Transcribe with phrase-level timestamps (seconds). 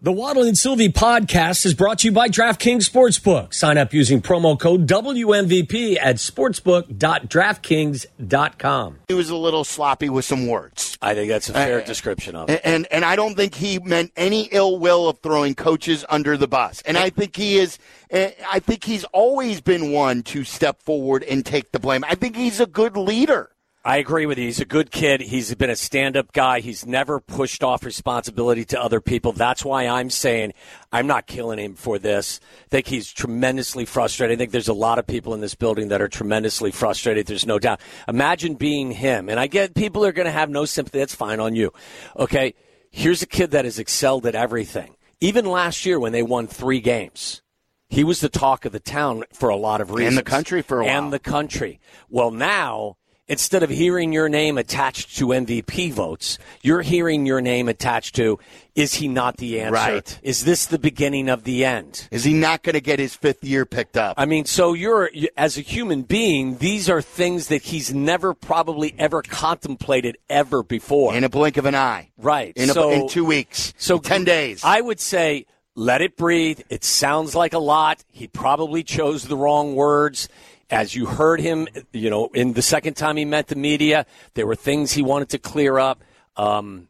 [0.00, 3.52] The Waddle and Silvy podcast is brought to you by DraftKings Sportsbook.
[3.52, 8.98] Sign up using promo code WMVP at sportsbook.draftkings.com.
[9.08, 10.96] He was a little sloppy with some words.
[11.02, 12.60] I think that's a fair Uh, description of it.
[12.62, 16.36] And, and and I don't think he meant any ill will of throwing coaches under
[16.36, 16.80] the bus.
[16.82, 17.76] And I think he is
[18.10, 22.04] eh, I think he's always been one to step forward and take the blame.
[22.04, 23.50] I think he's a good leader.
[23.88, 24.44] I agree with you.
[24.44, 25.22] He's a good kid.
[25.22, 26.60] He's been a stand up guy.
[26.60, 29.32] He's never pushed off responsibility to other people.
[29.32, 30.52] That's why I'm saying
[30.92, 32.38] I'm not killing him for this.
[32.66, 34.36] I think he's tremendously frustrated.
[34.36, 37.26] I think there's a lot of people in this building that are tremendously frustrated.
[37.26, 37.80] There's no doubt.
[38.06, 39.30] Imagine being him.
[39.30, 40.98] And I get people are going to have no sympathy.
[40.98, 41.72] That's fine on you.
[42.14, 42.52] Okay.
[42.90, 44.96] Here's a kid that has excelled at everything.
[45.22, 47.40] Even last year when they won three games.
[47.88, 50.18] He was the talk of the town for a lot of reasons.
[50.18, 51.04] And the country for a while.
[51.04, 51.80] And the country.
[52.10, 52.97] Well, now,
[53.28, 58.38] instead of hearing your name attached to MVP votes, you're hearing your name attached to
[58.74, 59.72] is he not the answer?
[59.72, 60.18] Right.
[60.22, 62.06] Is this the beginning of the end?
[62.12, 64.14] Is he not going to get his fifth year picked up?
[64.16, 68.94] I mean, so you're as a human being, these are things that he's never probably
[68.96, 71.14] ever contemplated ever before.
[71.14, 72.10] in a blink of an eye.
[72.16, 72.52] right.
[72.56, 73.74] In, a, in two weeks.
[73.78, 74.60] so in 10 days.
[74.62, 76.60] I would say let it breathe.
[76.68, 78.04] It sounds like a lot.
[78.10, 80.28] He probably chose the wrong words.
[80.70, 84.46] As you heard him, you know, in the second time he met the media, there
[84.46, 86.02] were things he wanted to clear up.
[86.36, 86.88] Um,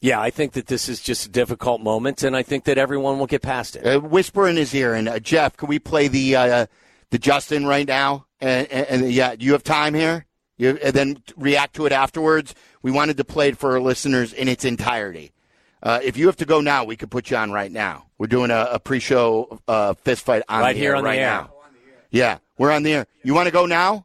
[0.00, 3.18] yeah, I think that this is just a difficult moment, and I think that everyone
[3.18, 3.86] will get past it.
[3.86, 4.94] uh, whisper in his ear.
[4.94, 6.66] And uh, Jeff, can we play the uh,
[7.10, 8.26] the Justin right now?
[8.40, 10.26] And, and, and yeah, do you have time here.
[10.56, 12.54] You, and then react to it afterwards.
[12.82, 15.32] We wanted to play it for our listeners in its entirety.
[15.82, 18.06] Uh, if you have to go now, we could put you on right now.
[18.18, 21.08] We're doing a, a pre-show uh, fist fight on Right the here air on the
[21.08, 21.30] right air.
[21.30, 21.52] now.
[22.10, 23.06] Yeah, we're on the air.
[23.22, 24.04] You want to go now?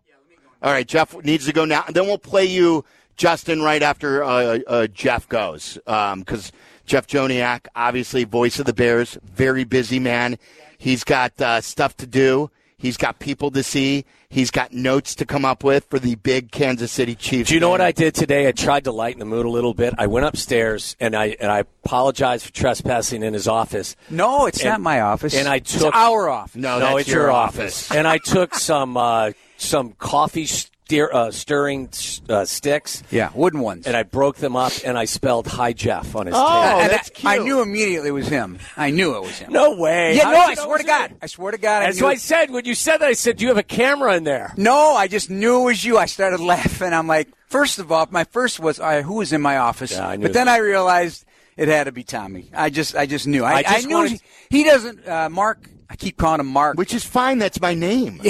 [0.61, 2.85] All right, Jeff needs to go now, and then we'll play you
[3.17, 6.53] Justin right after uh, uh, Jeff goes because
[6.85, 10.37] Jeff Joniak, obviously voice of the Bears, very busy man.
[10.77, 12.49] He's got uh, stuff to do.
[12.77, 14.05] He's got people to see.
[14.35, 17.47] He's got notes to come up with for the big Kansas City Chiefs.
[17.47, 17.71] Do you know game.
[17.71, 18.49] what I did today?
[18.49, 19.93] I tried to lighten the mood a little bit.
[19.97, 23.95] I went upstairs and I and I apologized for trespassing in his office.
[24.09, 25.33] No, it's And- not my office.
[25.33, 26.55] and I It's took- our office.
[26.61, 27.89] No, no, that's it's your your office.
[27.91, 30.47] and I took some uh, some coffee
[30.85, 31.89] steer, uh, stirring
[32.29, 33.01] uh, sticks.
[33.11, 33.87] Yeah, wooden ones.
[33.87, 36.81] And I broke them up and I spelled "Hi Jeff" on his Oh, table.
[36.81, 38.59] And that's I, I knew immediately it was him.
[38.77, 39.51] I knew it was him.
[39.51, 40.15] No way.
[40.15, 41.09] Yeah, How no, I swear to God.
[41.11, 41.17] him?
[41.21, 41.81] I swear to God.
[41.81, 43.07] I That's knew what I said when you said that.
[43.09, 45.83] I said, "Do you have a camera in there?" No, I just knew it was
[45.83, 45.97] you.
[45.97, 46.93] I started laughing.
[46.93, 49.91] I'm like, first of all, my first was, uh, who was in my office?
[49.91, 50.47] Yeah, I knew but then.
[50.47, 51.25] I realized
[51.57, 52.49] it had to be Tommy.
[52.53, 53.43] I just, I just knew.
[53.43, 55.07] I, I just knew wanted- he, he doesn't.
[55.07, 56.77] Uh, Mark, I keep calling him Mark.
[56.77, 57.39] Which is fine.
[57.39, 58.21] That's my name.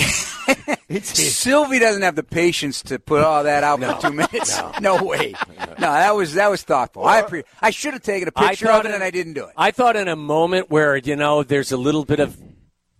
[0.89, 4.57] it's, Silvy doesn't have the patience to put all that out for two minutes.
[4.81, 5.33] No, no way.
[5.79, 7.05] No, that was that was thoughtful.
[7.05, 9.45] I appre- I should have taken a picture of it, in- and I didn't do
[9.45, 9.51] it.
[9.57, 12.37] I thought in a moment where you know there's a little bit of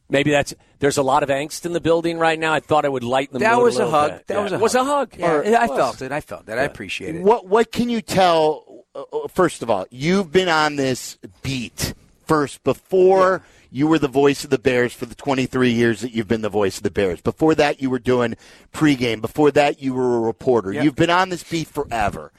[0.09, 2.53] maybe that's there's a lot of angst in the building right now.
[2.53, 4.11] I thought I would lighten the that mood was a a hug.
[4.11, 4.27] bit.
[4.27, 4.43] That Yeah.
[4.43, 4.81] was a It was hug.
[4.81, 5.15] a hug.
[5.17, 5.77] Yeah, Yeah, I was.
[5.77, 6.11] felt it.
[6.11, 6.57] I felt it.
[6.57, 7.21] I appreciate it.
[7.23, 8.83] What what can you tell?
[8.93, 11.93] Uh, uh, first of all, you've been on this beat
[12.25, 13.41] first before
[13.75, 16.47] you were the voice of the Bears for the 23 years that you've been the
[16.47, 17.19] voice of the Bears.
[17.19, 18.37] Before that, you were doing
[18.71, 19.19] pregame.
[19.19, 20.71] Before that, you were a reporter.
[20.71, 20.83] Yeah.
[20.83, 22.31] You've been on this beat forever.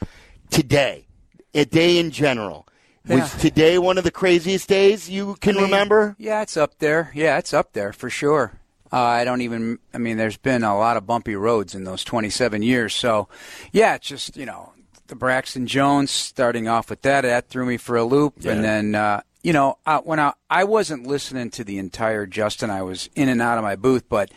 [0.48, 1.06] Today,
[1.52, 2.66] a day in general.
[3.06, 3.26] Was Yeah.
[3.41, 6.16] today one of the craziest days you can I mean, remember?
[6.19, 7.12] Yeah, it's up there.
[7.14, 8.53] Yeah, it's up there for sure.
[8.91, 9.78] Uh, I don't even.
[9.92, 12.94] I mean, there's been a lot of bumpy roads in those 27 years.
[12.94, 13.28] So,
[13.72, 14.72] yeah, it's just you know
[15.08, 17.20] the Braxton Jones starting off with that.
[17.22, 20.65] That threw me for a loop, and then uh, you know uh, when I I
[20.65, 24.33] wasn't listening to the entire Justin, I was in and out of my booth, but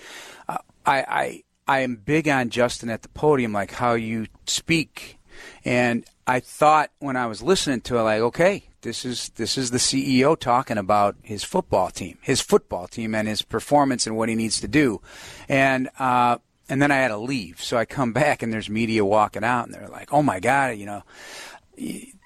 [0.47, 5.17] uh, I I I am big on Justin at the podium, like how you speak.
[5.65, 9.71] And I thought when I was listening to it, like, okay, this is this is
[9.71, 14.29] the CEO talking about his football team, his football team, and his performance and what
[14.29, 15.01] he needs to do.
[15.47, 16.37] And uh,
[16.69, 19.65] and then I had to leave, so I come back and there's media walking out,
[19.65, 21.01] and they're like, oh my god, you know,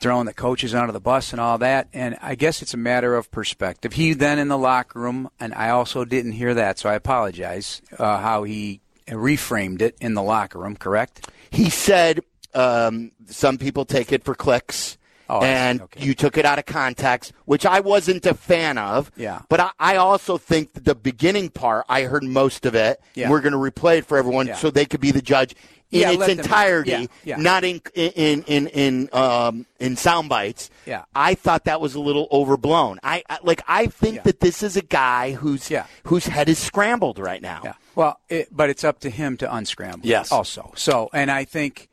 [0.01, 1.87] throwing the coaches under the bus and all that.
[1.93, 3.93] And I guess it's a matter of perspective.
[3.93, 7.81] He then in the locker room, and I also didn't hear that, so I apologize.
[7.97, 11.29] Uh, how he reframed it in the locker room, correct?
[11.51, 12.21] He said
[12.53, 14.97] um, some people take it for clicks.
[15.29, 16.03] Oh, and Okay.
[16.05, 19.11] you took it out of context, which I wasn't a fan of.
[19.15, 19.41] Yeah.
[19.49, 22.99] But I, I also think that the beginning part, I heard most of it.
[23.15, 23.29] Yeah.
[23.29, 24.55] We're going to replay it for everyone Yeah.
[24.55, 25.55] so they could be the judge
[25.91, 30.71] in Yeah, its entirety, not in in in in um, in sound bites.
[30.87, 31.03] Yeah.
[31.15, 32.99] I thought that was a little overblown.
[33.03, 35.85] I, I like I think that this is a guy whose Yeah.
[36.05, 37.61] whose head is scrambled right now.
[37.63, 37.73] Yeah.
[37.95, 40.07] Well, it, but it's up to him to unscramble.
[40.07, 40.31] Yes.
[40.31, 41.89] Also, so and I think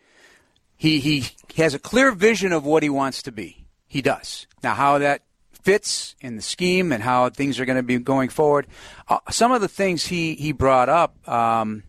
[0.81, 1.27] he he
[1.59, 3.67] has a clear vision of what he wants to be.
[3.87, 4.47] He does.
[4.63, 5.21] Now, how that
[5.63, 8.67] fits in the scheme and how things are going to be going forward.
[9.07, 11.83] Uh, some of the things he he brought up um,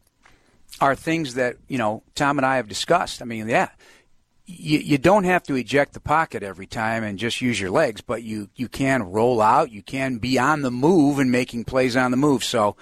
[0.81, 3.21] are things that you know Tom and I have discussed.
[3.21, 3.69] I mean, yeah,
[4.45, 8.01] you, you don't have to eject the pocket every time and just use your legs,
[8.01, 9.71] but you, you can roll out.
[9.71, 12.43] You can be on the move and making plays on the move.
[12.43, 12.75] So,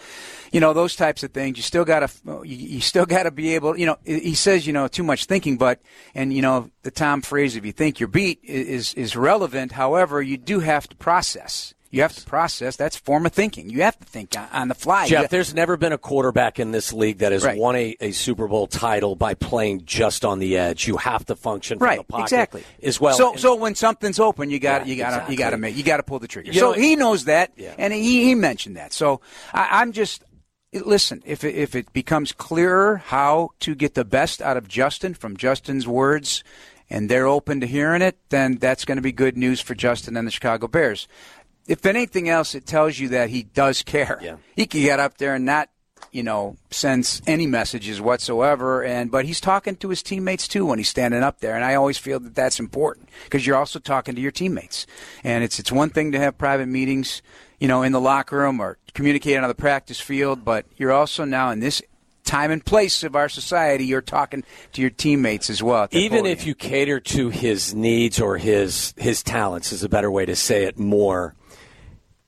[0.51, 3.55] you know, those types of things, you still got to, you, still got to be
[3.55, 5.81] able, you know, he says, you know, too much thinking, but,
[6.15, 9.73] and, you know, the Tom phrase, if you think you're beat is, is relevant.
[9.73, 11.73] However, you do have to process.
[11.91, 12.75] You have to process.
[12.75, 13.69] That's form of thinking.
[13.71, 15.07] You have to think on the fly.
[15.07, 17.57] Jeff, there's never been a quarterback in this league that has right.
[17.57, 20.87] won a, a, Super Bowl title by playing just on the edge.
[20.87, 22.63] You have to function from right, the pocket exactly.
[22.83, 23.15] as well.
[23.15, 25.33] So, so when something's open, you got yeah, you got to exactly.
[25.33, 26.51] you got to make you got to pull the trigger.
[26.51, 27.73] You so know, he knows that, yeah.
[27.77, 28.93] and he, he mentioned that.
[28.93, 29.21] So
[29.51, 30.23] I, I'm just
[30.73, 35.15] listen, if it, if it becomes clearer how to get the best out of Justin
[35.15, 36.43] from Justin's words,
[36.89, 40.17] and they're open to hearing it, then that's going to be good news for Justin
[40.17, 41.07] and the Chicago Bears
[41.69, 44.19] if anything else, it tells you that he does care.
[44.21, 44.37] Yeah.
[44.55, 45.69] He can get up there and not,
[46.11, 48.83] you know, sends any messages whatsoever.
[48.83, 51.55] And but he's talking to his teammates too when he's standing up there.
[51.55, 54.87] And I always feel that that's important because you're also talking to your teammates.
[55.23, 57.21] And it's it's one thing to have private meetings,
[57.59, 61.23] you know, in the locker room or communicating on the practice field, but you're also
[61.23, 61.83] now in this
[62.23, 64.43] time and place of our society, you're talking
[64.73, 65.87] to your teammates as well.
[65.91, 66.37] Even podium.
[66.37, 70.35] if you cater to his needs or his his talents is a better way to
[70.35, 71.35] say it more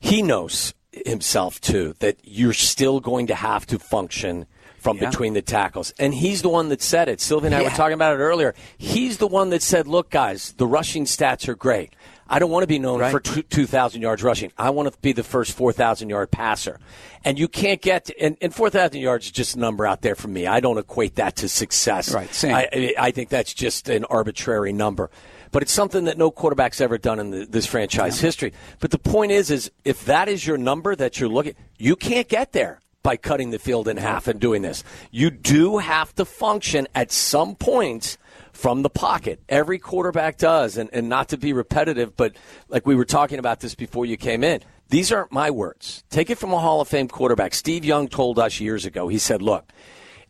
[0.02, 4.46] he knows himself too that you're still going to have to function
[4.78, 5.10] from yeah.
[5.10, 5.94] between the tackles.
[6.00, 7.22] And he's the one that said it.
[7.22, 7.70] Silvy and I yeah.
[7.70, 8.56] were talking about it earlier.
[8.78, 11.94] He's the one that said, look, guys, the rushing stats are great.
[12.28, 13.12] I don't want to be known right.
[13.12, 14.52] for 2,000 yards rushing.
[14.58, 16.80] I want to be the first 4,000 yard passer.
[17.24, 20.16] And you can't get, to, and, and 4,000 yards is just a number out there
[20.16, 20.48] for me.
[20.48, 22.12] I don't equate that to success.
[22.12, 22.56] Right, same.
[22.56, 25.12] I, I think that's just an arbitrary number
[25.52, 28.28] but it's something that no quarterback's ever done in the, this franchise yeah.
[28.28, 28.54] history.
[28.80, 32.28] But the point is, is if that is your number that you're looking, you can't
[32.28, 34.84] get there by cutting the field in half and doing this.
[35.10, 38.18] You do have to function at some point
[38.54, 39.42] from the pocket.
[39.50, 42.36] Every quarterback does, and, and not to be repetitive, but
[42.70, 44.62] like we were talking about this before you came in.
[44.90, 46.04] These aren't my words.
[46.10, 47.54] Take it from a Hall of Fame quarterback.
[47.54, 49.72] Steve Young told us years ago, he said, Look,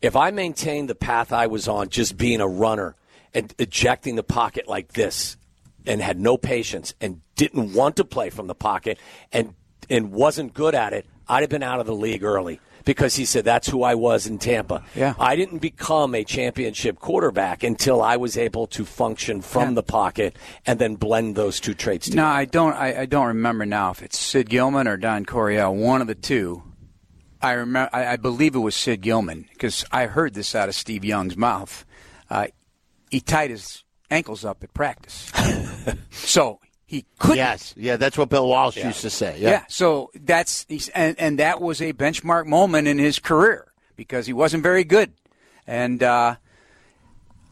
[0.02, 2.96] if I maintain the path I was on, just being a runner
[3.34, 5.38] and ejecting the pocket like this
[5.86, 9.00] and had no patience and didn't want to play from the pocket
[9.32, 9.54] and
[9.90, 13.26] and wasn't good at it, I'd have been out of the league early because he
[13.26, 14.84] said that's who I was in Tampa.
[14.96, 15.14] Yeah.
[15.20, 19.76] I didn't become a championship quarterback until I was able to function from yeah.
[19.76, 20.36] the pocket
[20.66, 22.28] and then blend those two traits together.
[22.28, 25.76] No, I don't I, I, don't remember now if it's Sid Gillman or Don Coryell,
[25.76, 26.64] one of the two.
[27.42, 30.76] I remember I, I believe it was Sid Gillman because I heard this out of
[30.76, 31.86] Steve Young's mouth.
[32.30, 32.48] Uh,
[33.12, 35.32] he tied his ankles up at practice.
[36.10, 37.38] so he couldn't.
[37.38, 38.88] Yes, yeah, that's what Bill Walsh yeah.
[38.88, 39.38] used to say.
[39.40, 39.50] Yeah.
[39.50, 40.66] yeah so that's
[40.96, 45.14] and and that was a benchmark moment in his career because he wasn't very good,
[45.68, 46.36] and uh,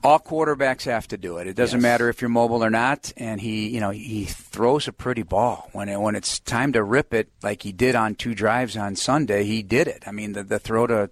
[0.03, 1.47] all quarterbacks have to do it.
[1.47, 1.83] It doesn't yes.
[1.83, 3.11] matter if you're mobile or not.
[3.17, 6.83] And he, you know, he throws a pretty ball when it, when it's time to
[6.83, 9.43] rip it, like he did on two drives on Sunday.
[9.43, 10.03] He did it.
[10.07, 11.09] I mean, the the throw to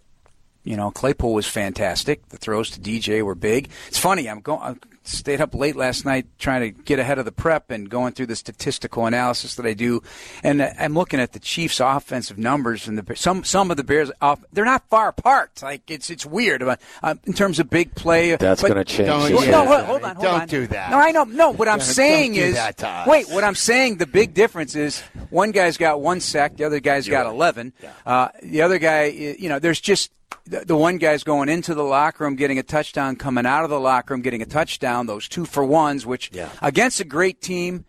[0.67, 2.27] you know, Claypool was fantastic.
[2.29, 3.69] The throws to DJ were big.
[3.87, 4.29] It's funny.
[4.29, 4.79] I'm going.
[5.07, 8.13] I stayed up late last night trying to get ahead of the prep and going
[8.13, 10.03] through the statistical analysis that I do,
[10.43, 14.11] and I'm looking at the Chiefs' offensive numbers and the some some of the Bears.
[14.21, 15.61] Off, they're not far apart.
[15.63, 16.75] Like it's it's weird uh,
[17.25, 18.35] in terms of big play.
[18.35, 19.07] That's going to change.
[19.07, 20.47] Don't, well, no, hold, hold on, hold don't on.
[20.47, 20.91] do that.
[20.91, 21.23] No, I know.
[21.23, 22.59] No, what I'm saying is,
[23.07, 23.29] wait.
[23.29, 27.07] What I'm saying, the big difference is one guy's got one sack, the other guy's
[27.07, 27.33] You're got right.
[27.33, 27.73] eleven.
[27.81, 27.91] Yeah.
[28.05, 30.11] Uh, the other guy, you know, there's just
[30.45, 33.69] the, the one guy's going into the locker room, getting a touchdown, coming out of
[33.69, 34.96] the locker room, getting a touchdown.
[35.05, 36.49] Those two for ones, which yeah.
[36.61, 37.85] against a great team,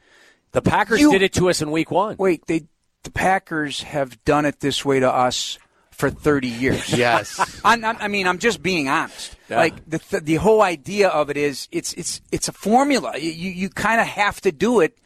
[0.52, 2.16] the Packers you, did it to us in Week One.
[2.18, 2.64] Wait, they
[3.04, 5.58] the Packers have done it this way to us
[5.90, 6.92] for 30 years.
[6.96, 7.60] yes.
[7.64, 9.36] I'm, I'm, i mean, I'm just being honest.
[9.48, 9.56] Yeah.
[9.56, 13.16] Like the, the the whole idea of it is it's it's it's a formula.
[13.18, 14.98] You you kind of have to do it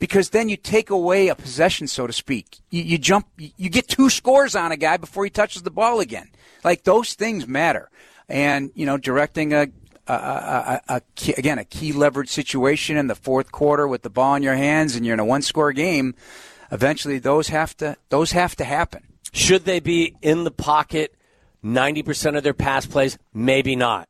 [0.00, 2.58] because then you take away a possession, so to speak.
[2.70, 6.00] You, you jump, you get two scores on a guy before he touches the ball
[6.00, 6.30] again.
[6.64, 7.90] Like those things matter.
[8.28, 9.68] And, you know, directing a,
[10.10, 14.10] a, a, a key, again, a key leverage situation in the fourth quarter with the
[14.10, 16.14] ball in your hands and you're in a one score game,
[16.70, 19.02] eventually those have to, those have to happen.
[19.32, 21.14] Should they be in the pocket
[21.64, 23.18] 90% of their pass plays?
[23.32, 24.06] Maybe not.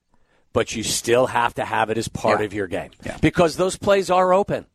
[0.52, 2.46] But you still have to have it as part yeah.
[2.46, 2.90] of your game.
[3.04, 3.18] Yeah.
[3.20, 4.66] Because those plays are open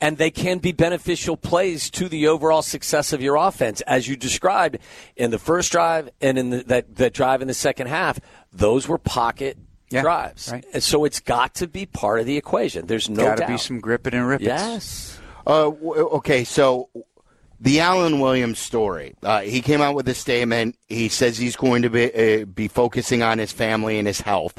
[0.00, 4.16] and they can be beneficial plays to the overall success of your offense, as you
[4.16, 4.78] described
[5.16, 8.20] in the first drive and in the, that that drive in the second half.
[8.52, 9.56] Those were pocket
[9.92, 10.64] yeah, drives, right.
[10.72, 12.86] and so it's got to be part of the equation.
[12.86, 14.46] There's no got to be some grip it and ripping.
[14.46, 15.18] Yes.
[15.46, 16.88] Uh, w- okay, so
[17.62, 19.14] the Alan Williams story.
[19.22, 20.76] Uh, he came out with a statement.
[20.88, 24.58] He says he's going to be uh, be focusing on his family and his health.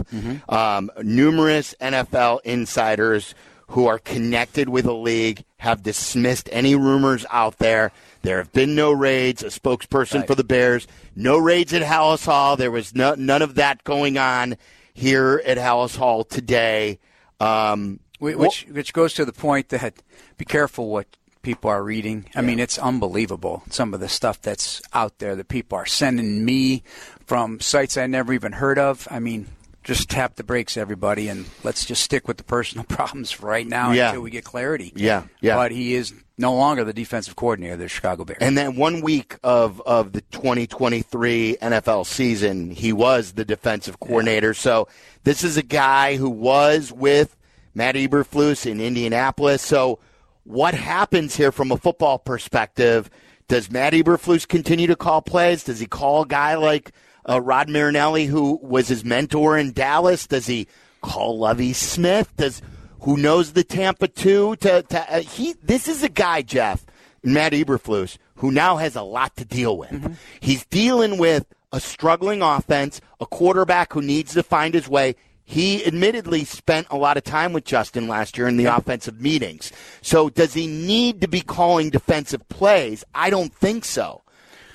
[0.49, 3.35] Um, numerous NFL insiders
[3.67, 7.91] who are connected with the league have dismissed any rumors out there.
[8.21, 9.43] There have been no raids.
[9.43, 12.55] A spokesperson for the Bears, no raids at Halas Hall.
[12.55, 14.55] There was no, none of that going on
[14.93, 16.99] here at Halas Hall today.
[17.39, 19.95] Um, Wh- Which which goes to the point that
[20.37, 21.07] be careful what
[21.41, 22.25] people are reading.
[22.35, 26.45] I mean, it's unbelievable some of the stuff that's out there that people are sending
[26.45, 26.83] me
[27.25, 29.07] from sites I never even heard of.
[29.11, 29.47] I mean,
[29.83, 33.67] just tap the brakes, everybody, and let's just stick with the personal problems for right
[33.67, 34.09] now Yeah.
[34.09, 34.93] until we get clarity.
[34.95, 35.55] Yeah, yeah.
[35.55, 38.39] But he is no longer the defensive coordinator of the Chicago Bears.
[38.41, 44.53] And then one week of, of the 2023 NFL season, he was the defensive coordinator.
[44.53, 44.87] So
[45.23, 47.35] this is a guy who was with
[47.75, 49.61] Matt Eberflus in Indianapolis.
[49.61, 49.99] So
[50.43, 53.09] what happens here from a football perspective?
[53.47, 55.63] Does Matt Eberflus continue to call plays?
[55.63, 56.91] Does he call a guy like
[57.27, 60.27] uh, Rod Marinelli, who was his mentor in Dallas?
[60.27, 60.67] Does he
[61.01, 62.35] call Lovie Smith?
[62.37, 62.61] Does
[63.01, 64.55] who knows the Tampa two?
[64.57, 66.85] To, to uh, he, this is a guy, Jeff,
[67.23, 70.17] Matt Eberflus, who now has a lot to deal with.
[70.39, 75.15] He's dealing with a struggling offense, a quarterback who needs to find his way.
[75.45, 79.71] He admittedly spent a lot of time with Justin last year in the offensive meetings.
[80.01, 83.03] So does he need to be calling defensive plays?
[83.13, 84.22] I don't think so.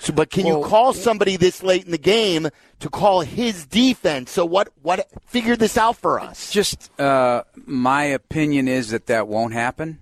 [0.00, 2.48] So, but can you call somebody this late in the game
[2.80, 4.30] to call his defense?
[4.30, 4.68] So what?
[4.82, 5.08] What?
[5.26, 6.52] Figure this out for us.
[6.52, 9.98] Just uh, my opinion is that that won't happen.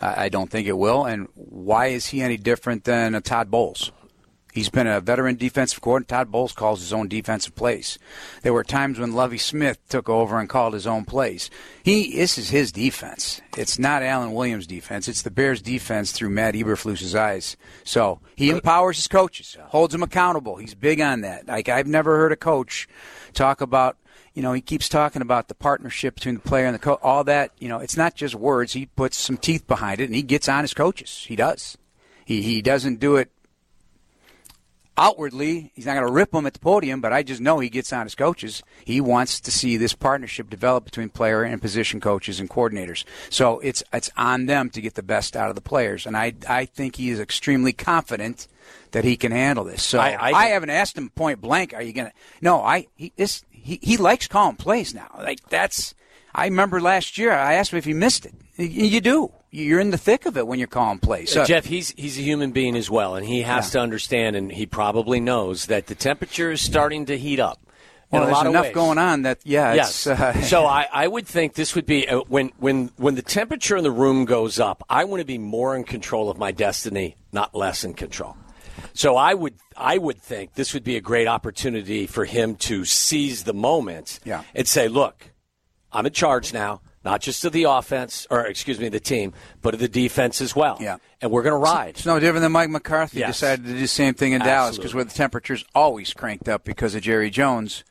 [0.00, 1.04] I, I don't think it will.
[1.04, 3.90] And why is he any different than a Todd Bowles?
[4.56, 6.16] He's been a veteran defensive coordinator.
[6.16, 7.98] Todd Bowles calls his own defensive plays.
[8.40, 11.50] There were times when Lovie Smith took over and called his own plays.
[11.82, 13.42] He this is his defense.
[13.54, 15.08] It's not Alan Williams' defense.
[15.08, 17.58] It's the Bears' defense through Matt Eberflus's eyes.
[17.84, 20.56] So he empowers his coaches, holds them accountable.
[20.56, 21.46] He's big on that.
[21.46, 22.88] Like I've never heard a coach
[23.34, 23.98] talk about
[24.32, 27.00] you know, he keeps talking about the partnership between the player and the coach.
[27.02, 28.72] All that, you know, it's not just words.
[28.72, 31.24] He puts some teeth behind it, and he gets on his coaches.
[31.28, 31.76] He does.
[32.26, 33.30] He he doesn't do it
[34.98, 35.70] outwardly.
[35.74, 37.92] He's not going to rip them at the podium, but I just know he gets
[37.92, 38.62] on his coaches.
[38.84, 43.04] He wants to see this partnership develop between player and position coaches and coordinators.
[43.30, 46.34] So it's it's on them to get the best out of the players, and I
[46.48, 48.48] I think he is extremely confident
[48.92, 49.82] that he can handle this.
[49.82, 51.74] So I- I, I- haven't asked him point blank.
[51.74, 52.12] Are you going to?
[52.40, 55.14] No, I he this he he likes calling plays now.
[55.18, 55.94] Like that's.
[56.34, 58.34] I remember last year I asked him if he missed it.
[58.58, 59.32] You do.
[59.50, 61.32] You're in the thick of it when you're calling plays.
[61.32, 63.70] So, Jeff, he's he's a human being as well, and he has Yeah.
[63.72, 67.60] to understand, and he probably knows that the temperature is starting to heat up.
[68.10, 68.74] well, there's lot enough ways.
[68.74, 69.72] going on that yeah.
[69.74, 70.06] Yes.
[70.06, 73.22] It's, uh, so I, I would think this would be uh, when when when the
[73.22, 74.82] temperature in the room goes up.
[74.90, 78.36] I want to be more in control of my destiny, not less in control.
[78.94, 82.84] So I would I would think this would be a great opportunity for him to
[82.84, 84.42] seize the moment Yeah.
[84.54, 85.30] and say, "Look,
[85.92, 89.32] I'm in charge now." Not just to the offense, or excuse me, the team,
[89.62, 90.76] but to the defense as well.
[90.80, 90.96] Yeah.
[91.22, 91.90] And we're going to ride.
[91.90, 93.36] It's no different than Mike McCarthy Yes.
[93.38, 96.64] decided to do the same thing in Dallas because where the temperature's always cranked up
[96.64, 97.84] because of Jerry Jones,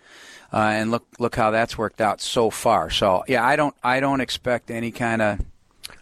[0.51, 2.89] uh, and look look how that's worked out so far.
[2.89, 5.39] So yeah, I don't I don't expect any kind of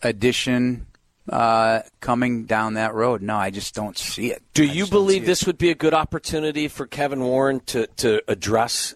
[0.02, 0.88] addition
[1.30, 3.22] uh, coming down that road.
[3.22, 4.42] No, I just don't see it.
[4.54, 5.28] Do I you believe see it.
[5.28, 8.94] this would be a good opportunity for Kevin Warren to, to address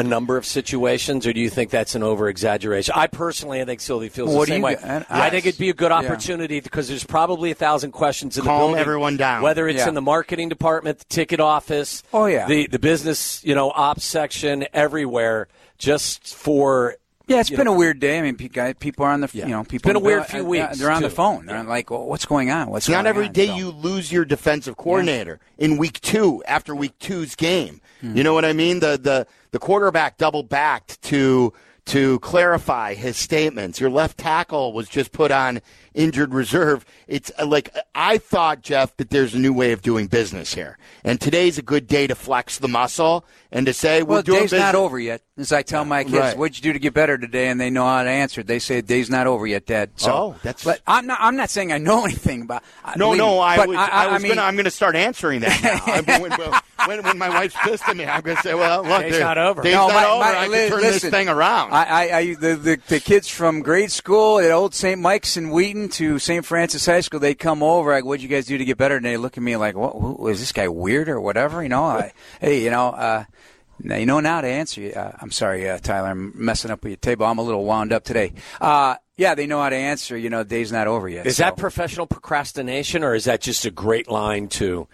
[0.00, 2.92] a number of situations, or do you think that's an over exaggeration?
[2.96, 4.74] I personally, I think Silvy feels What the same way.
[4.74, 5.06] get?
[5.10, 5.30] I Yes.
[5.30, 5.98] think it'd be a good Yeah.
[5.98, 8.80] opportunity because there's probably a thousand questions in the Calm building.
[8.80, 9.42] everyone down.
[9.42, 9.88] Whether it's Yeah.
[9.88, 12.46] in the marketing department, the ticket office, Oh, yeah.
[12.46, 16.96] the the business, you know, ops section, everywhere, just for
[17.30, 18.18] Yeah, it's been know, a weird day.
[18.18, 19.46] I mean, pe- people are on the Yeah.
[19.46, 19.88] you know people.
[19.88, 21.46] been a weird uh, few uh, weeks, They're on the phone.
[21.46, 22.68] They're like, well, what's going on?
[22.70, 23.32] What's It's not going every on?
[23.32, 27.80] day So- you lose your defensive coordinator in week two after week two's game.
[28.00, 28.16] Hmm.
[28.16, 28.80] You know what I mean?
[28.80, 31.52] The the the quarterback double backed to
[31.86, 33.80] to clarify his statements.
[33.80, 35.60] Your left tackle was just put on
[35.94, 36.84] injured reserve.
[37.08, 40.78] It's uh, like I thought, Jeff, that there's a new way of doing business here,
[41.04, 44.40] and today's a good day to flex the muscle and to say Well, we're doing
[44.40, 44.60] day's business.
[44.60, 45.22] not over yet.
[45.40, 46.36] As I tell my kids, Right.
[46.36, 48.42] "What'd you do to get better today?" and they know how to answer.
[48.42, 51.18] They say, "Day's not over yet, Dad." So, Oh, that's- But I'm not.
[51.20, 52.62] I'm not saying I know anything about.
[52.96, 53.40] No, believe no, me.
[53.40, 55.62] I was, I, I, was mean, gonna, I'm going to start answering that
[56.06, 56.18] now.
[56.20, 56.32] When,
[56.88, 59.20] when, when my wife's pissed at me, I'm going to say, "Well, look, Day's there-
[59.20, 60.20] not over." Day's No, not my- over.
[60.24, 63.00] my- I li- can turn listen, this thing around." I, I, I the, the the
[63.00, 65.00] kids from grade school at old St.
[65.00, 66.44] Mike's in Wheaton to St.
[66.44, 67.90] Francis High School, they come over.
[67.92, 68.96] Like, what'd you guys do to get better?
[68.96, 69.92] And they look at me like, "What?
[69.92, 72.88] Who, is this guy weird or whatever?" You know, I, hey, you know.
[72.88, 73.24] Uh,
[73.82, 74.90] Now, you know now to answer you.
[74.92, 76.08] Uh, I'm sorry, uh, Tyler.
[76.08, 77.26] I'm messing up with your table.
[77.26, 78.32] I'm a little wound up today.
[78.60, 80.16] Uh, yeah, they know how to answer.
[80.16, 81.26] You know, day's not over yet.
[81.26, 81.44] Is so.
[81.44, 84.88] that professional procrastination, or is that just a great line to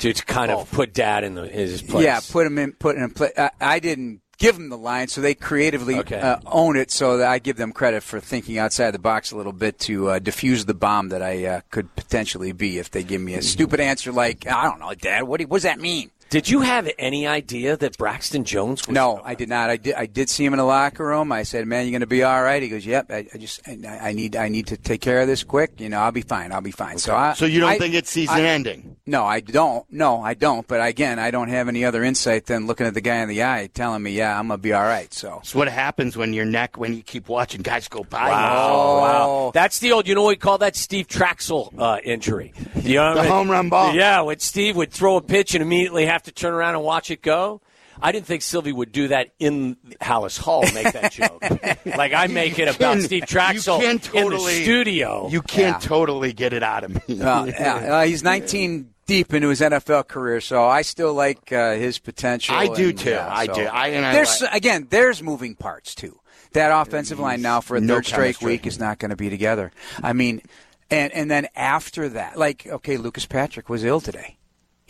[0.00, 2.04] to, to kind of put Dad in, the, in his place?
[2.04, 2.72] Yeah, put him in.
[2.72, 3.32] Put in place.
[3.38, 6.20] I, I didn't give them the line, so they creatively Okay.
[6.20, 6.90] uh, own it.
[6.90, 10.10] So that I give them credit for thinking outside the box a little bit to
[10.10, 13.42] uh, diffuse the bomb that I uh, could potentially be if they give me a
[13.42, 15.22] stupid answer like, "I don't know, Dad.
[15.22, 18.94] What, do, what does that mean?" Did you have any idea that Braxton Jones was?
[18.94, 19.68] No, I did not.
[19.68, 19.94] I did.
[19.96, 21.32] I did see him in the locker room.
[21.32, 23.66] I said, "Man, you're going to be all right." He goes, "Yep." I, I just,
[23.68, 25.80] I, I need, I need to take care of this quick.
[25.80, 26.52] You know, I'll be fine.
[26.52, 26.98] I'll be fine.
[26.98, 28.89] So, I, So you don't I- think it's season I- ending?
[29.10, 29.84] No, I don't.
[29.90, 30.66] No, I don't.
[30.66, 33.42] But again, I don't have any other insight than looking at the guy in the
[33.42, 36.44] eye, telling me, "Yeah, I'm gonna be all right." So, It's what happens when your
[36.44, 38.26] neck when you keep watching guys go by.
[38.26, 38.30] you.
[38.32, 39.50] Wow, wow.
[39.52, 40.76] That's the old, you know what we call that?
[40.76, 42.52] Steve Trachsel uh, injury.
[42.82, 43.32] You know The I mean?
[43.32, 43.94] home run ball.
[43.94, 47.10] Yeah, when Steve would throw a pitch and immediately have to turn around and watch
[47.10, 47.60] it go.
[48.02, 51.42] I didn't think Silvy would do that in Halas Hall, make that joke.
[51.84, 55.28] like I make it about can- Steve Trachsel can in the studio.
[55.28, 55.88] You can't Yeah.
[55.88, 57.20] totally get it out of me.
[57.20, 61.74] uh, yeah, uh, he's 19 deep into his NFL career, so I still like uh,
[61.74, 62.54] his potential.
[62.54, 63.10] I do too.
[63.10, 63.62] yeah, I so- do.
[63.64, 66.20] I- and I like- again, there's moving parts too.
[66.52, 69.30] That offensive line now for a No third straight week is not going to be
[69.30, 69.70] together.
[70.02, 70.42] I mean,
[70.90, 74.36] and and then after that, like okay, Lucas Patrick was ill today.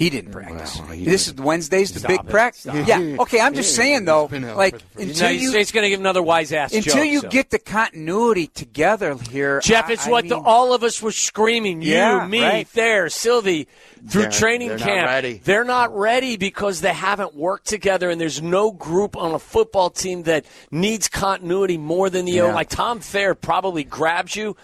[0.00, 0.78] He didn't practice.
[0.78, 2.64] Well, he this is Wednesday's the Stop big practice.
[2.88, 3.16] Yeah.
[3.20, 6.00] Okay, I'm just saying though, like for You until know, you he's going to give
[6.00, 7.28] another wise ass until joke, you so.
[7.28, 11.02] get the continuity together here, Jeff, I- it's I what the, mean- all of us
[11.02, 11.82] were screaming.
[11.82, 12.72] You, Yeah, me, right.
[12.72, 13.68] there, Silvy,
[14.08, 15.06] through They're- training they're not camp.
[15.08, 15.40] ready.
[15.44, 19.90] They're not ready because they haven't worked together, and there's no group on a football
[19.90, 22.48] team that needs continuity more than the O.
[22.52, 24.56] Like Tom Thayer probably grabs you.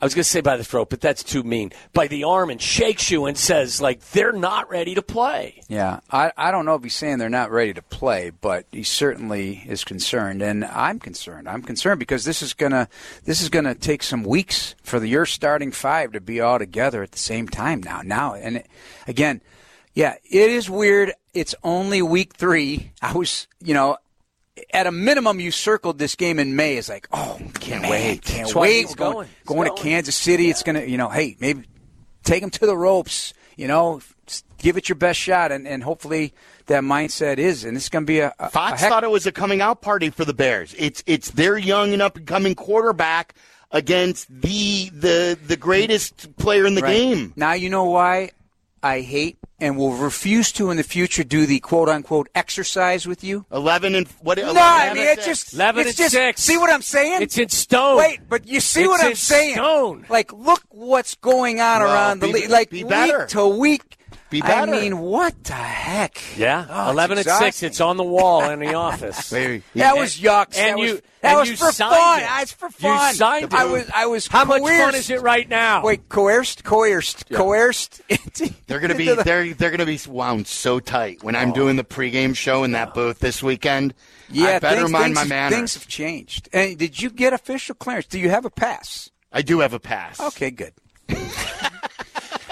[0.00, 1.72] I was going to say by the throat, but that's too mean.
[1.92, 5.62] By the arm and shakes you and says, like, they're not ready to play.
[5.68, 8.84] Yeah, I, I don't know if he's saying they're not ready to play, but he
[8.84, 11.48] certainly is concerned, and I'm concerned.
[11.48, 12.88] I'm concerned because this is gonna
[13.24, 17.02] this is gonna take some weeks for the, your starting five to be all together
[17.02, 18.02] at the same time now.
[18.02, 18.66] Now, and it,
[19.08, 19.40] again,
[19.94, 21.12] yeah, it is weird.
[21.34, 22.92] It's only week three.
[23.02, 23.98] I was, you know.
[24.72, 26.76] At a minimum, you circled this game in May.
[26.76, 28.88] It's like, oh, can't wait, can't wait.
[28.88, 29.74] We're going, going.
[29.74, 29.82] To.
[29.82, 30.50] Kansas City.
[30.50, 31.64] It's gonna, you know, hey, maybe
[32.24, 33.34] take them to the ropes.
[33.56, 34.00] You know,
[34.58, 36.32] give it your best shot, and, and hopefully
[36.66, 39.10] that mindset is, and it's going to be a, a, a Fox heck- thought it
[39.10, 40.74] was a coming out party for the Bears.
[40.78, 43.34] It's it's their young and up and coming quarterback
[43.72, 46.96] against the the the greatest player in the Right.
[46.96, 47.32] game.
[47.36, 48.30] Now you know why
[48.82, 53.24] I hate and will refuse to in the future do the quote unquote exercise with
[53.24, 53.44] you.
[53.50, 54.38] Eleven and what?
[54.38, 56.40] No, I mean it's just 11 it's and just, six.
[56.40, 57.22] See what I'm saying?
[57.22, 57.98] It's in stone.
[57.98, 59.54] Wait, but you see It's what I'm in saying?
[59.54, 60.06] stone.
[60.08, 62.50] Like, look what's going on Well, around the league.
[62.50, 63.97] Like be week to week.
[64.30, 66.20] Be I mean, what the heck?
[66.36, 67.62] Yeah, Oh, it's eleven and six.
[67.62, 69.32] It's on the wall in the office.
[69.32, 69.62] Maybe.
[69.74, 70.58] That was yucks.
[70.58, 72.20] And that you was, that and was you for fun.
[72.20, 72.28] it.
[72.42, 73.14] It's for You fun.
[73.14, 73.70] signed I it.
[73.70, 73.90] was.
[73.94, 74.26] I was.
[74.26, 75.82] How much fun is it right now?
[75.82, 78.02] Wait, coerced, coerced, coerced.
[78.66, 81.54] They're gonna be they're they're gonna be wound so tight when I'm oh.
[81.54, 83.94] doing the pregame show in that booth this weekend.
[84.30, 85.54] Yeah, I better things, mind things, my manners.
[85.56, 86.50] things have changed.
[86.52, 88.06] And did you get official clearance?
[88.06, 89.10] Do you have a pass?
[89.32, 90.20] I do have a pass.
[90.20, 90.74] Okay, good.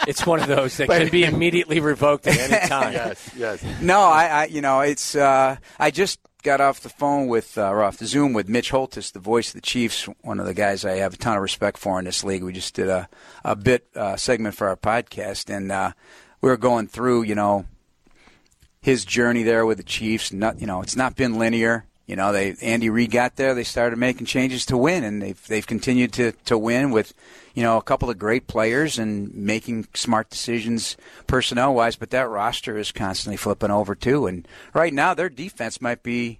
[0.07, 2.92] It's one of those that can be immediately revoked at any time.
[2.92, 3.64] Yes, yes.
[3.81, 5.14] No, I, I you know, it's.
[5.14, 8.71] Uh, I just got off the phone with, uh, or off the Zoom with Mitch
[8.71, 11.42] Holthus, the voice of the Chiefs, one of the guys I have a ton of
[11.42, 12.45] respect for in this league.
[12.45, 13.09] We just did a
[13.45, 15.92] a bit uh, segment for our podcast, and uh,
[16.40, 17.66] we were going through, you know,
[18.81, 20.33] his journey there with the Chiefs.
[20.33, 21.85] Not, you know, it's not been linear.
[22.07, 25.47] You know, they Andy Reid got there, they started making changes to win, and they've
[25.49, 27.12] they've continued to to win with,
[27.55, 31.97] you know, a couple of great players and making smart decisions personnel wise.
[31.97, 36.38] But that roster is constantly flipping over too, and right now their defense might be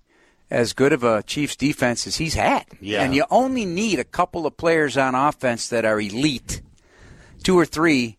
[0.51, 2.65] as good of a Chiefs defense as he's had.
[2.81, 3.03] Yeah.
[3.03, 6.63] And you only need a couple of players on offense that are elite,
[7.43, 8.19] two or three,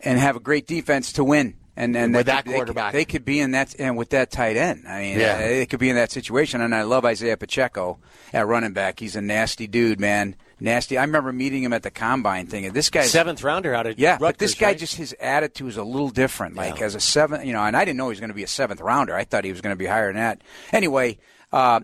[0.00, 1.56] and have a great defense to win.
[1.76, 2.92] And, and With they that could- they could- quarterback.
[2.92, 4.86] they could be in that and with that tight end.
[4.88, 5.38] I mean, Yeah.
[5.38, 6.60] they could be in that situation.
[6.60, 7.98] And I love Isaiah Pacheco
[8.32, 9.00] at running back.
[9.00, 10.36] He's a nasty dude, man.
[10.62, 10.98] Nasty.
[10.98, 12.66] I remember meeting him at the combine thing.
[12.66, 14.78] And this guy's Seventh rounder out of yeah, but this guy right?
[14.78, 16.54] just his attitude is a little different.
[16.54, 16.86] Like Yeah.
[16.86, 18.48] as a seventh, you know, and I didn't know he was going to be a
[18.48, 19.14] seventh rounder.
[19.14, 20.42] I thought he was going to be higher than that.
[20.72, 21.18] Anyway,
[21.52, 21.80] uh,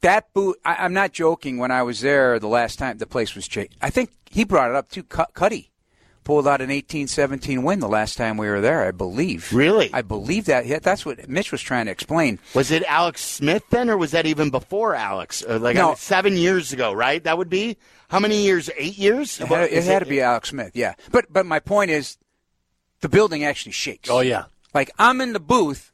[0.00, 0.58] that boot.
[0.64, 1.58] I, I'm not joking.
[1.58, 3.76] When I was there the last time, the place was changed.
[3.82, 5.02] I think he brought it up too.
[5.02, 5.70] Cut- Cuddy
[6.26, 8.82] pulled out an 18-17 win the last time we were there.
[8.82, 9.52] I believe.
[9.52, 9.88] Really?
[9.94, 10.66] I believe that.
[10.66, 12.40] Yeah, that's what Mitch was trying to explain.
[12.52, 15.44] Was it Alex Smith then, or was that even before Alex?
[15.48, 15.84] Uh, like No.
[15.84, 17.22] I mean, seven years ago, right?
[17.22, 17.76] That would be
[18.08, 18.68] how many years?
[18.76, 19.40] Eight years?
[19.40, 20.72] It had, it had to be Alex Smith.
[20.74, 22.18] Yeah, but but my point is,
[23.02, 24.10] the building actually shakes.
[24.10, 24.46] Oh yeah.
[24.74, 25.92] Like I'm in the booth,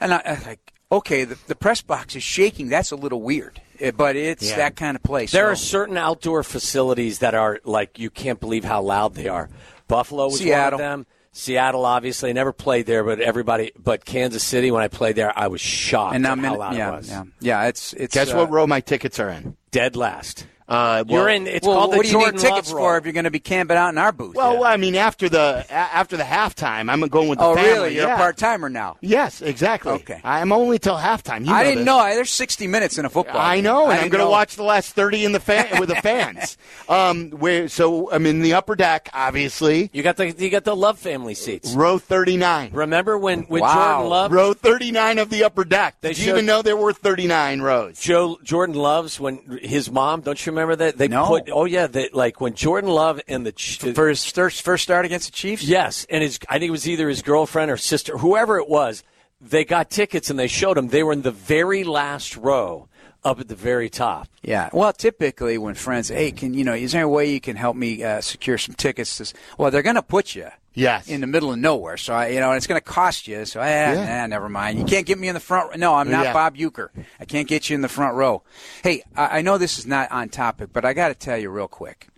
[0.00, 2.68] and I, I'm like, okay, the, the press box is shaking.
[2.68, 3.60] That's a little weird,
[3.92, 4.56] But it's Yeah.
[4.56, 5.32] that kind of place.
[5.32, 5.52] There so.
[5.52, 9.48] are certain outdoor facilities that are like you can't believe how loud they are.
[9.88, 10.78] Buffalo was Seattle.
[10.78, 11.06] one of them.
[11.36, 15.36] Seattle, obviously, I never played there, but everybody, but Kansas City, when I played there,
[15.36, 17.08] I was shocked and now how loud yeah, it was.
[17.08, 17.66] yeah, yeah.
[17.66, 18.14] It's it's.
[18.14, 19.56] Guess uh, what row my tickets are in?
[19.72, 20.46] Dead last.
[20.66, 21.46] Uh, You're in.
[21.46, 22.96] It's well, called what the do you Jordan need tickets Love for roll.
[22.98, 24.34] if you're going to be camping out in our booth?
[24.34, 27.70] Well, I mean, after the after the halftime, I'm going with the oh, family.
[27.70, 27.94] really?
[27.96, 28.14] You're yeah.
[28.14, 28.96] a part timer now.
[29.02, 29.92] Yes, exactly.
[29.92, 30.20] Okay.
[30.24, 31.44] I'm only till halftime.
[31.46, 31.86] You I know didn't this.
[31.86, 32.04] know.
[32.14, 33.36] There's 60 minutes in a football.
[33.40, 33.64] I game.
[33.64, 36.56] know, and I'm going to watch the last 30 in the fan with the fans.
[36.88, 40.74] um, where so I'm in the upper deck, obviously, You got the you got the
[40.74, 41.74] Love family seats.
[41.74, 42.70] row 39.
[42.72, 43.74] Remember when when Wow.
[43.74, 45.96] Jordan Love Row 39 of the upper deck.
[46.00, 48.00] They Did you showed- even know there were 39 rows?
[48.00, 50.22] Joe Jordan Loves when his mom?
[50.22, 51.26] Don't you remember that they No.
[51.26, 51.50] put?
[51.52, 55.32] Oh yeah, that like when Jordan Love and the his first first start against the
[55.32, 55.62] Chiefs.
[55.64, 59.02] Yes, and his I think it was either his girlfriend or sister, whoever it was.
[59.40, 60.88] They got tickets and they showed them.
[60.88, 62.88] They were in the very last row,
[63.24, 64.28] up at the very top.
[64.42, 64.70] Yeah.
[64.72, 67.76] Well, typically when friends, hey, can you know, is there a way you can help
[67.76, 69.18] me uh, secure some tickets?
[69.18, 70.48] To, well, they're going to put you.
[70.74, 71.08] Yes.
[71.08, 73.44] In the middle of nowhere, so I, you know, it's going to cost you.
[73.44, 74.18] So, eh, Yeah.
[74.22, 74.78] nah, never mind.
[74.78, 75.76] You can't get me in the front.
[75.78, 76.32] No, I'm not Yeah.
[76.32, 76.88] Bob Uecker.
[77.20, 78.42] I can't get you in the front row.
[78.82, 81.48] Hey, I, I know this is not on topic, but I got to tell you
[81.50, 82.08] real quick.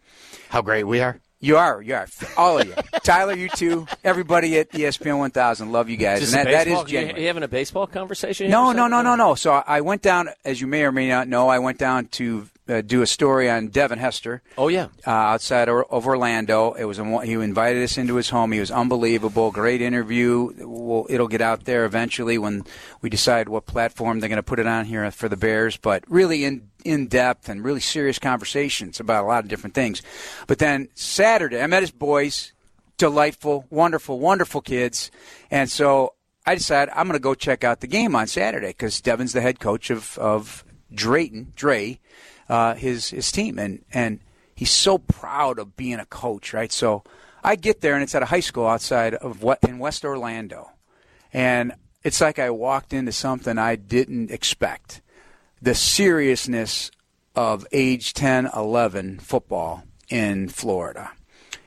[0.49, 1.21] How great we are.
[1.47, 5.89] You are, you are, all of you, Tyler, you too, everybody at ESPN 1000, love
[5.89, 7.21] you guys, Just and that, that is genuine.
[7.21, 8.51] You having a baseball conversation?
[8.51, 9.37] No, no, no, no, no.
[9.37, 12.49] So I went down, as you may or may not know, I went down to
[12.69, 14.43] uh, do a story on Devin Hester.
[14.59, 14.89] Oh yeah.
[15.07, 18.51] Uh, outside of of Orlando, it was a, he invited us into his home.
[18.51, 20.53] He was unbelievable, great interview.
[20.59, 22.65] Well, it'll get out there eventually when
[23.03, 25.77] we decide what platform they're going to put it on here for the Bears.
[25.77, 30.03] But really in in depth and really serious conversations about a lot of different things.
[30.47, 32.53] But then Saturday, I met his boys,
[32.97, 35.11] delightful, wonderful, wonderful kids,
[35.51, 36.15] and so
[36.47, 39.41] I decided I'm going to go check out the game on Saturday because Devin's the
[39.41, 41.99] head coach of of Drayton, Dre,
[42.49, 44.21] uh, his his team, and and
[44.55, 46.71] he's so proud of being a coach, right?
[46.71, 47.03] So
[47.43, 50.71] I get there and it's at a high school outside of what in West Orlando,
[51.33, 55.03] and it's like I walked into something I didn't expect.
[55.61, 56.91] The seriousness
[57.35, 61.13] of age 10, 11 football in Florida.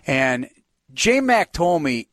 [0.07, 0.49] And
[0.93, 2.07] J Mac told me,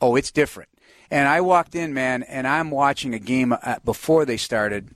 [0.00, 0.70] oh, it's different.
[1.10, 4.88] And I walked in, man, and I'm watching a game uh, before they started.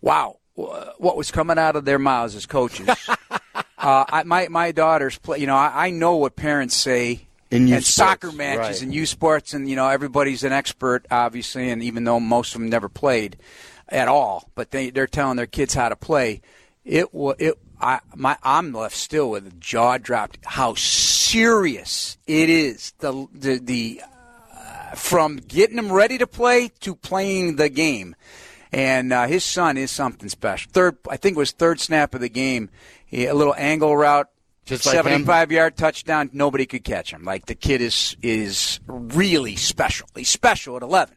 [0.00, 2.88] Wow, what was coming out of their mouths as coaches.
[3.78, 5.38] uh, I, my my daughters play.
[5.38, 8.82] You know, I, I know what parents say and soccer matches right.
[8.82, 11.70] and youth sports, and you know everybody's an expert, obviously.
[11.70, 13.36] And even though most of them never played
[13.88, 16.40] at all, but they they're telling their kids how to play.
[16.84, 17.58] It wa it.
[17.80, 20.38] I my I'm left still with a jaw dropped.
[20.44, 22.92] How serious it is.
[22.98, 24.02] The the the
[24.96, 28.16] from getting them ready to play to playing the game.
[28.72, 30.70] And uh, his son is something special.
[30.72, 32.68] Third, I think it was third snap of the game,
[33.06, 34.28] he, a little angle route,
[34.66, 35.04] Just like him.
[35.04, 36.28] seventy-five yard touchdown.
[36.34, 37.24] Nobody could catch him.
[37.24, 40.06] Like the kid is is really special.
[40.14, 41.16] He's special at eleven,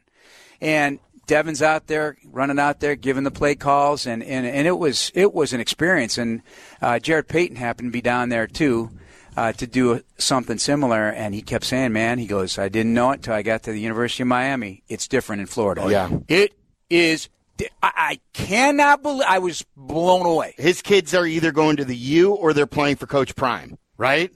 [0.61, 0.99] and
[1.31, 5.13] Devin's out there running out there giving the play calls, and, and, and it was
[5.15, 6.17] it was an experience.
[6.17, 6.41] And
[6.81, 8.89] uh, Jarrett Payton happened to be down there too
[9.37, 13.11] uh, to do something similar, and he kept saying, "Man, he goes, I didn't know
[13.11, 14.83] it until I got to the University of Miami.
[14.89, 15.85] It's different in Florida.
[15.89, 16.09] Yeah.
[16.27, 16.51] it
[16.89, 17.29] is.
[17.55, 20.53] di- I, I cannot believe I was blown away.
[20.57, 24.31] His kids are either going to the U or they're playing for Coach Prime, right?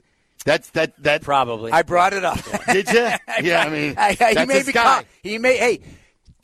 [0.46, 1.72] That's that that Probably.
[1.72, 2.38] I brought it up.
[2.72, 3.08] Did you?
[3.42, 5.02] Yeah, I mean, I- I- he that's may his be guy.
[5.02, 5.56] co- he may.
[5.58, 5.80] Hey,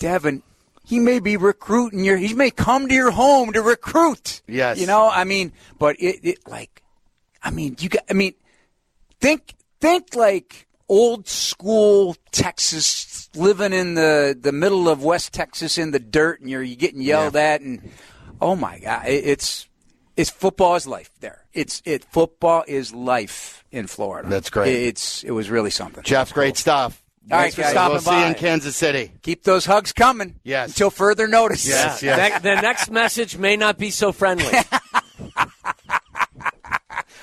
[0.02, 0.42] Devin.
[0.84, 2.16] He may be recruiting your.
[2.16, 4.42] He may come to your home to recruit.
[4.48, 4.80] Yes.
[4.80, 5.08] You know.
[5.08, 6.82] I mean, but it, it like,
[7.42, 8.02] I mean, you got.
[8.10, 8.34] I mean,
[9.20, 15.92] think think like old school Texas, living in the the middle of West Texas in
[15.92, 17.88] the dirt, and you're you getting yelled at, and
[18.40, 19.68] oh my god, it, it's
[20.16, 21.44] it's football is life there.
[21.52, 24.28] It's it football is life in Florida.
[24.28, 24.74] That's great.
[24.74, 26.02] It's it was really something.
[26.02, 27.01] Jeff, great stuff.
[27.30, 27.70] All right, Thanks for guys.
[27.70, 28.10] stopping We'll by.
[28.16, 28.34] See you in.
[28.34, 29.12] Kansas City.
[29.22, 30.40] Keep those hugs coming.
[30.42, 30.70] Yes.
[30.70, 31.66] Until further notice.
[31.66, 32.16] Yes, Yeah.
[32.18, 32.42] yes.
[32.42, 34.52] Ne- the next message may not be so friendly.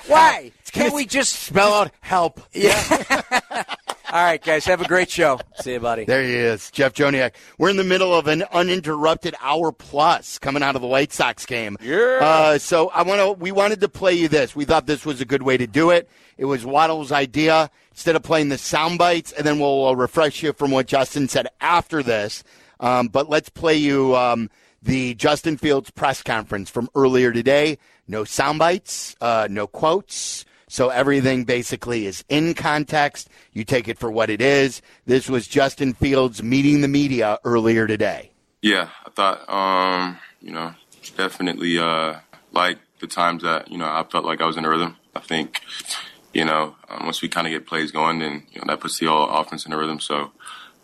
[0.06, 0.52] Why?
[0.70, 2.40] Can't we just Spell out help.
[2.52, 3.22] Yeah.
[4.12, 4.64] All right, guys.
[4.64, 5.38] Have a great show.
[5.60, 6.04] See you, buddy.
[6.04, 7.32] There he is, Jeff Joniak.
[7.58, 11.46] We're in the middle of an uninterrupted hour plus coming out of the White Sox
[11.46, 11.76] game.
[11.80, 12.18] Yeah.
[12.20, 13.32] Uh, so I want to.
[13.40, 14.56] We wanted to play you this.
[14.56, 16.08] We thought this was a good way to do it.
[16.36, 17.70] It was Waddle's idea.
[17.92, 21.28] Instead of playing the sound bites, and then we'll uh, refresh you from what Justin
[21.28, 22.42] said after this.
[22.80, 24.48] Um, but let's play you um,
[24.82, 27.78] the Justin Fields press conference from earlier today.
[28.08, 30.44] No sound bites, uh, no quotes.
[30.70, 33.28] So everything basically is in context.
[33.52, 34.82] You take it for what it is.
[35.04, 38.30] This was Justin Fields meeting the media earlier today.
[38.62, 40.72] Yeah, I thought, um, you know,
[41.16, 42.20] definitely uh,
[42.52, 44.96] like the times that you know I felt like I was in a rhythm.
[45.16, 45.60] I think,
[46.32, 49.00] you know, um, once we kind of get plays going, then you know that puts
[49.00, 49.98] the whole offense in a rhythm.
[49.98, 50.30] So,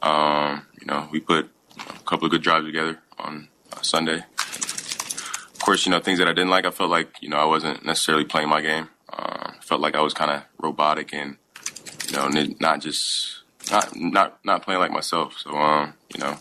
[0.03, 4.25] um, you know, we put a couple of good drives together on uh, Sunday.
[4.41, 6.65] Of course, you know things that I didn't like.
[6.65, 8.89] I felt like you know I wasn't necessarily playing my game.
[9.13, 11.37] Uh, felt like I was kind of robotic and
[12.09, 12.29] you know
[12.61, 15.37] not just not not not playing like myself.
[15.39, 16.37] So um, you know,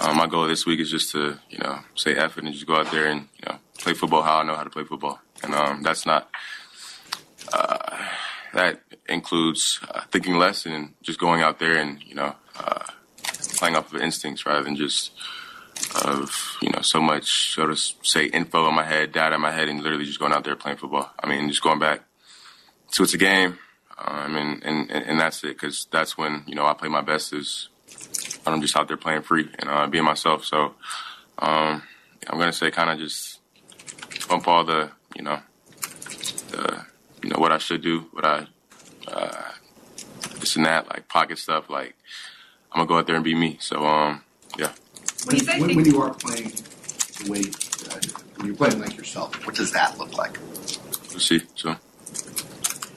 [0.00, 2.76] um, my goal this week is just to you know say effort and just go
[2.76, 5.54] out there and you know play football how I know how to play football, and
[5.54, 6.28] um, that's not
[7.52, 7.96] uh,
[8.52, 12.84] that includes uh, thinking less and just going out there and you know uh,
[13.56, 15.12] playing off of instincts rather than just
[16.04, 19.52] of you know so much so to say info in my head, data in my
[19.52, 21.10] head, and literally just going out there playing football.
[21.22, 22.02] I mean, just going back
[22.92, 23.58] to it's a game,
[23.98, 27.32] um, and, and and that's it because that's when you know I play my best
[27.32, 27.68] is
[28.46, 30.44] I'm just out there playing free and uh, being myself.
[30.44, 30.74] So
[31.38, 31.82] um,
[32.26, 33.40] I'm gonna say kind of just
[34.28, 35.40] bump all the you know
[36.50, 36.84] the
[37.22, 38.46] you know what I should do, what I
[39.08, 39.52] uh,
[40.40, 41.70] this and that like pocket stuff.
[41.70, 41.94] Like
[42.72, 43.58] I'm gonna go out there and be me.
[43.60, 44.22] So um,
[44.58, 44.72] yeah.
[45.26, 47.40] When you, when, when you are playing the way
[47.90, 48.00] uh,
[48.36, 50.38] when you're playing like yourself, what does that look like?
[51.10, 51.42] We'll see.
[51.56, 51.74] So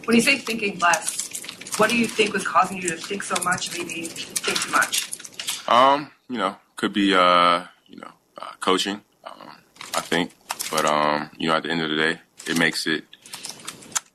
[0.06, 1.42] when you say thinking less,
[1.80, 5.68] what do you think was causing you to think so much, maybe think too much?
[5.68, 9.02] Um, you know, could be uh, you know, uh, coaching.
[9.24, 9.50] Um,
[9.96, 10.34] I think,
[10.70, 13.06] but um, you know, at the end of the day, it makes it.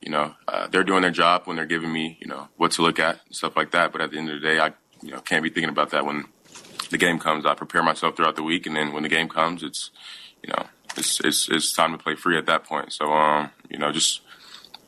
[0.01, 2.83] You know, uh, they're doing their job when they're giving me, you know, what to
[2.83, 3.91] look at, and stuff like that.
[3.91, 6.05] But at the end of the day, I, you know, can't be thinking about that
[6.05, 6.25] when
[6.89, 7.45] the game comes.
[7.45, 9.91] I prepare myself throughout the week, and then when the game comes, it's
[10.43, 10.67] you know
[10.97, 12.93] it's it's it's time to play free at that point.
[12.93, 14.21] So um, you know, just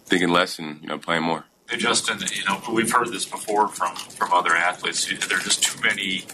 [0.06, 1.46] thinking less and you know playing more.
[1.70, 5.06] Hey Justin, you know we've heard this before from from other athletes.
[5.06, 6.26] There are just too many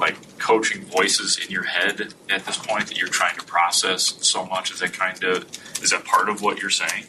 [0.00, 4.44] like coaching voices in your head at this point that you're trying to process so
[4.44, 4.72] much.
[4.72, 5.44] Is that kind of
[5.82, 7.04] is that part of what you're saying?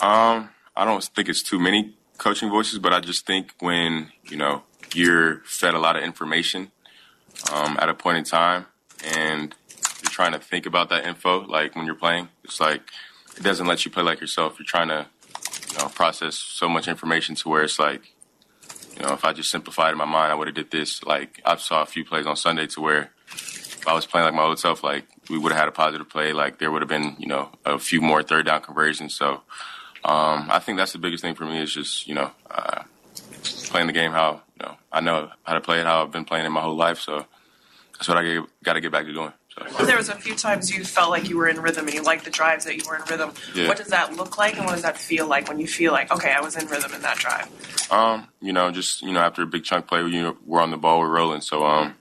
[0.00, 4.36] Um, I don't think it's too many coaching voices, but I just think when you
[4.36, 4.62] know
[4.94, 6.70] you're fed a lot of information
[7.52, 8.66] um, at a point in time,
[9.04, 9.54] and
[10.02, 11.44] you're trying to think about that info.
[11.46, 12.82] Like when you're playing, it's like
[13.36, 14.58] it doesn't let you play like yourself.
[14.58, 15.06] You're trying to,
[15.70, 18.12] you know, process so much information to where it's like,
[18.96, 21.02] you know, if I just simplified in my mind, I would have did this.
[21.04, 24.34] Like I saw a few plays on Sunday to where if I was playing like
[24.34, 26.32] my old self, like we would have had a positive play.
[26.32, 29.14] Like there would have been, you know, a few more third down conversions.
[29.14, 29.42] So
[30.04, 32.84] um, I think that's the biggest thing for me is just, you know, uh,
[33.68, 36.24] playing the game how you know I know how to play it, how I've been
[36.24, 36.98] playing it my whole life.
[36.98, 37.26] So
[37.92, 39.32] that's what I got to get back to doing.
[39.48, 39.84] So.
[39.84, 42.24] There was a few times you felt like you were in rhythm and you liked
[42.24, 43.32] the drives that you were in rhythm.
[43.54, 43.68] Yeah.
[43.68, 46.12] What does that look like, and what does that feel like when you feel like,
[46.12, 47.90] okay, I was in rhythm in that drive?
[47.90, 50.70] Um, you know, just you know, after a big chunk play, you know, we're on
[50.70, 51.40] the ball, we're rolling.
[51.40, 51.94] So, um,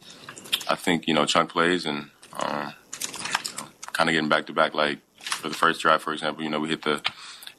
[0.68, 4.54] I think you know, chunk plays and um, you know, kind of getting back to
[4.54, 4.74] back.
[4.74, 7.02] Like for the first drive, for example, you know, we hit the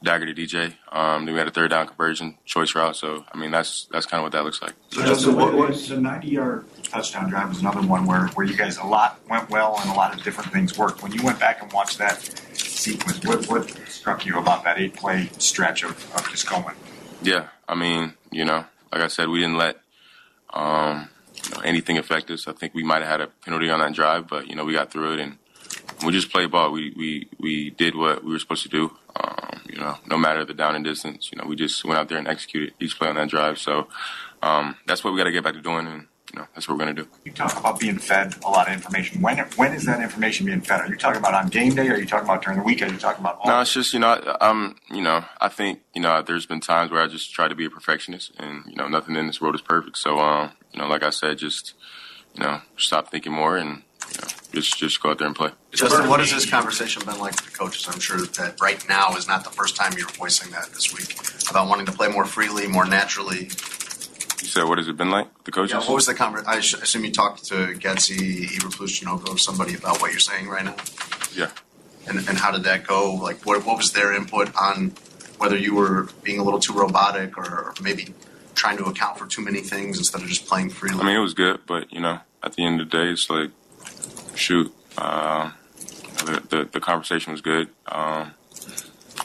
[0.03, 0.75] dagger to DJ.
[0.91, 2.97] Um, then we had a third down conversion, choice route.
[2.97, 4.75] So I mean, that's that's kind of what that looks like.
[4.91, 8.57] So Justin, what was the 90 yard touchdown drive was another one where where you
[8.57, 11.03] guys a lot went well and a lot of different things worked.
[11.03, 12.21] When you went back and watched that
[12.55, 16.75] sequence, what what struck you about that eight play stretch of, of just going?
[17.23, 19.79] Yeah, I mean, you know, like I said, we didn't let
[20.53, 22.47] um, you know, anything affect us.
[22.47, 24.73] I think we might have had a penalty on that drive, but you know, we
[24.73, 25.39] got through it and
[26.05, 26.73] we just played ball.
[26.73, 28.97] We we we did what we were supposed to do.
[29.19, 32.09] Um, you know, no matter the down and distance, you know, we just went out
[32.09, 33.59] there and executed each play on that drive.
[33.59, 33.89] So
[34.43, 36.77] um, that's what we got to get back to doing, and you know, that's what
[36.77, 37.09] we're going to do.
[37.25, 39.23] You talk about being fed a lot of information.
[39.23, 40.81] When when is that information being fed?
[40.81, 41.89] Are you talking about on game day?
[41.89, 42.83] Or are you talking about during the week?
[42.83, 43.39] Are you talking about?
[43.41, 46.61] All no, it's just you know, I'm you know, I think you know, there's been
[46.61, 49.41] times where I just try to be a perfectionist, and you know, nothing in this
[49.41, 49.99] world is perfect.
[49.99, 51.75] So, um, you know, like I said, just
[52.35, 53.83] you know, stop thinking more and
[54.53, 55.51] just just go out there and play.
[55.73, 57.87] Justin, what has this conversation been like with the coaches?
[57.89, 61.19] I'm sure that right now is not the first time you're voicing that this week
[61.51, 63.51] about wanting to play more freely, more naturally.
[64.43, 65.73] You said, what has it been like with the coaches?
[65.73, 66.51] Yeah, what was the conversation?
[66.51, 70.77] I assume you talked to Getsy, Eberflus, Janocko, somebody about what you're saying right now?
[71.35, 71.51] Yeah.
[72.07, 73.15] And, and how did that go?
[73.15, 74.93] Like, what, what was their input on
[75.39, 78.15] whether you were being a little too robotic or maybe
[78.55, 81.01] trying to account for too many things instead of just playing freely?
[81.01, 83.29] I mean, it was good, but, you know, at the end of the day, it's
[83.29, 83.51] like,
[84.37, 85.51] shoot, uh,
[86.25, 87.69] the, the, the conversation was good.
[87.87, 88.33] Um,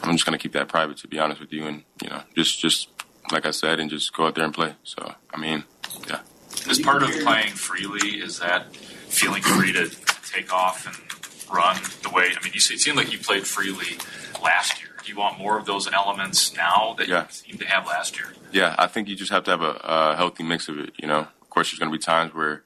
[0.03, 2.59] I'm just gonna keep that private, to be honest with you, and you know, just
[2.59, 2.89] just
[3.31, 4.73] like I said, and just go out there and play.
[4.83, 5.63] So, I mean,
[6.07, 6.21] yeah.
[6.69, 9.89] As part of playing freely, is that feeling free to
[10.31, 12.31] take off and run the way?
[12.37, 13.97] I mean, you see, it seemed like you played freely
[14.43, 14.89] last year.
[15.03, 17.23] Do you want more of those elements now that yeah.
[17.23, 18.33] you seem to have last year?
[18.51, 20.93] Yeah, I think you just have to have a, a healthy mix of it.
[20.97, 22.63] You know, of course, there's going to be times where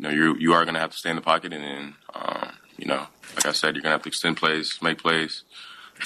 [0.00, 1.94] you know you you are going to have to stay in the pocket, and then
[2.14, 5.44] um, you know, like I said, you're going to have to extend plays, make plays,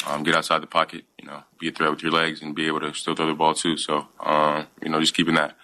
[0.08, 2.66] um, get outside the pocket, you know, be a threat with your legs, and be
[2.66, 3.76] able to still throw the ball too.
[3.76, 5.56] So um, you know, just keeping that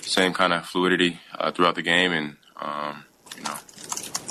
[0.00, 3.04] same kind of fluidity uh, throughout the game, and um,
[3.36, 3.54] you know,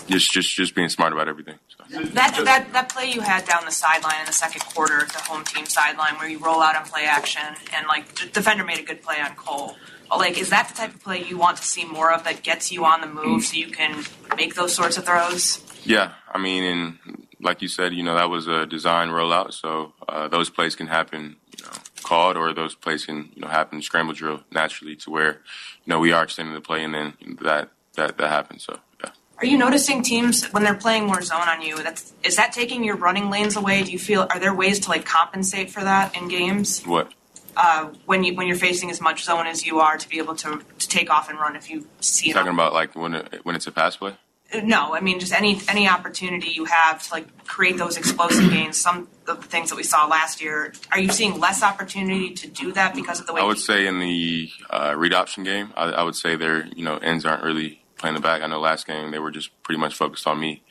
[0.07, 1.55] just just just being smart about everything.
[1.89, 5.45] That, that that play you had down the sideline in the second quarter, the home
[5.45, 8.83] team sideline, where you roll out on play action, and like the defender made a
[8.83, 9.77] good play on Cole.
[10.17, 12.71] Like, is that the type of play you want to see more of that gets
[12.71, 14.03] you on the move so you can
[14.35, 15.63] make those sorts of throws?
[15.83, 19.93] Yeah, I mean, and like you said, you know, that was a design rollout, so
[20.07, 21.71] uh, those plays can happen, you know,
[22.03, 25.99] called, or those plays can, you know, happen scramble drill naturally to where, you know,
[25.99, 28.63] we are extending the play, and then that that that happens.
[28.63, 29.11] So yeah.
[29.39, 31.81] Are you noticing teams when they're playing more zone on you?
[31.81, 33.83] That's is that taking your running lanes away?
[33.83, 36.83] Do you feel are there ways to like compensate for that in games?
[36.83, 37.11] What?
[37.55, 40.35] Uh, when you when you're facing as much zone as you are to be able
[40.35, 42.33] to, to take off and run if you see it.
[42.33, 44.15] Talking about like when it, when it's a pass play.
[44.63, 48.79] No, I mean just any any opportunity you have to like create those explosive gains.
[48.79, 50.73] Some of the things that we saw last year.
[50.91, 53.41] Are you seeing less opportunity to do that because of the way?
[53.41, 56.83] I would say in the uh, read option game, I, I would say their you
[56.83, 58.41] know ends aren't really playing the back.
[58.41, 60.63] I know last game they were just pretty much focused on me.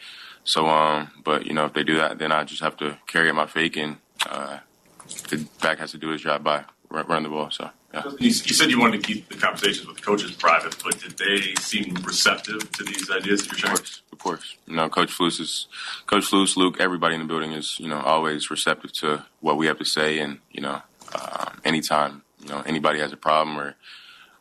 [0.45, 3.29] So, um, but you know if they do that, then I just have to carry
[3.29, 3.97] out my fake and
[4.29, 4.59] uh,
[5.29, 7.51] the back has to do his job by run the ball.
[7.51, 7.71] So.
[7.93, 8.05] Yeah.
[8.19, 11.19] You, you said you wanted to keep the conversations with the coaches private, but did
[11.19, 13.73] they seem receptive to these ideas that you're sharing?
[13.73, 14.57] Of course, of course.
[14.67, 15.67] You know, Coach Flus is
[16.07, 19.67] Coach Flus, Luke, everybody in the building is you know always receptive to what we
[19.67, 23.75] have to say, and you know, uh, anytime you know anybody has a problem or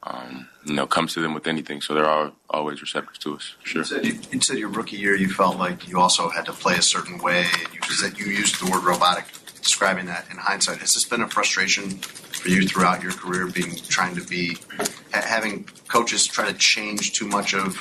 [0.04, 3.56] um, you know comes to them with anything, so they're all, always receptive to us.
[3.64, 3.82] Sure.
[3.82, 6.54] You said, you, you said your rookie year, you felt like you also had to
[6.54, 9.26] play a certain way, and you said you used the word robotic
[9.62, 10.80] describing that in hindsight.
[10.80, 14.58] Has this been a frustration for you throughout your career, being trying to be
[15.12, 17.78] having coaches try to change too much of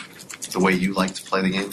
[0.52, 1.70] the way you like to play the game?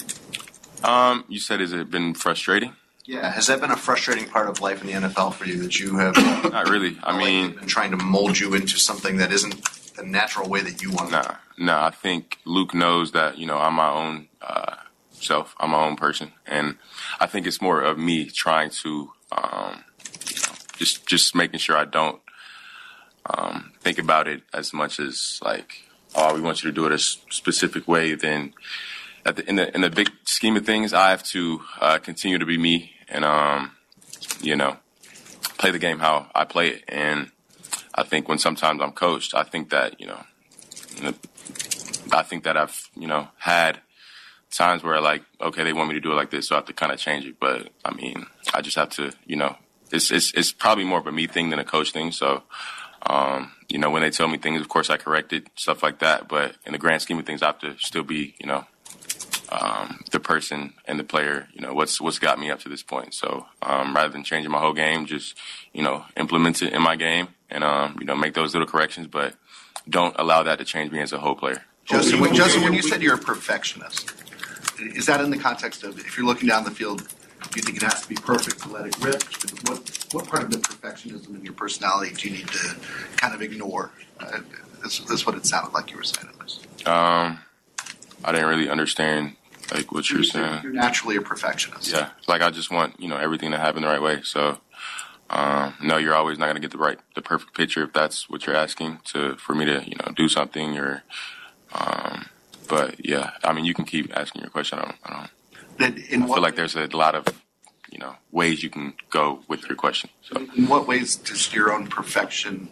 [0.84, 2.74] Um, you said, has it been frustrating?
[3.06, 5.80] Yeah, has that been a frustrating part of life in the NFL for you that
[5.80, 6.15] you have?
[6.15, 6.98] Not really.
[7.04, 9.63] I mean, been trying to mold you into something that isn't
[9.96, 11.12] the natural way that you want.
[11.12, 11.86] Nah, nah.
[11.86, 14.78] I think Luke knows that you know I'm my own uh,
[15.12, 15.56] self.
[15.60, 16.78] I'm my own person, and
[17.20, 19.84] I think it's more of me trying to um,
[20.78, 22.22] just just making sure I don't
[23.26, 25.84] um, think about it as much as like,
[26.14, 28.14] oh, we want you to do it a specific way.
[28.16, 28.54] Then,
[29.26, 32.38] at the, in the in the big scheme of things, I have to uh, continue
[32.38, 33.72] to be me and um,
[34.42, 34.78] you know,
[35.58, 36.84] play the game how I play it.
[36.88, 37.32] And
[37.94, 40.24] I think when sometimes I'm coached, I think that you know,
[42.12, 43.80] I think that I've you know had
[44.52, 46.66] times where like, okay, they want me to do it like this, so I have
[46.66, 47.40] to kind of change it.
[47.40, 49.56] But I mean, I just have to, you know,
[49.91, 52.12] it's it's it's probably more of a me thing than a coach thing.
[52.12, 52.43] So,
[53.06, 56.00] um, you know, when they tell me things, of course I correct it, stuff like
[56.00, 56.28] that.
[56.28, 58.65] But in the grand scheme of things, I have to still be, you know,
[59.50, 61.48] um, the person and the player.
[61.54, 63.13] You know, what's what's got me up to this point.
[63.13, 65.36] So, um, rather than changing my whole game, just
[65.74, 69.08] you know, implement it in my game and um, you know, make those little corrections,
[69.08, 69.36] but
[69.88, 71.63] don't allow that to change me as a whole player.
[71.86, 74.12] Justin, when, Justin, when you said you're a perfectionist,
[74.80, 77.08] is that in the context of if you're looking down the field,
[77.51, 79.23] do you think it has to be perfect to let it rip?
[79.67, 82.75] What what part of the perfectionism in your personality do you need to
[83.17, 83.91] kind of ignore?
[84.19, 84.39] Uh,
[84.81, 86.27] that's, that's what it sounded like you were saying.
[86.29, 86.88] At least.
[86.88, 87.39] Um,
[88.23, 89.36] I didn't really understand
[89.73, 90.63] like what you're, you're saying.
[90.63, 91.91] You're naturally a perfectionist.
[91.91, 94.21] Yeah, like I just want you know everything to happen the right way.
[94.23, 94.60] So
[95.29, 98.29] um, no, you're always not going to get the right, the perfect picture if that's
[98.29, 101.03] what you're asking to for me to you know do something or.
[101.73, 102.27] Um,
[102.67, 104.79] but yeah, I mean, you can keep asking your question.
[104.79, 104.95] I don't.
[105.03, 105.29] I, don't,
[105.78, 107.26] Then in I what feel like there's a lot of
[107.92, 110.10] you know ways you can go with your question.
[110.22, 112.70] So in what ways does your own perfection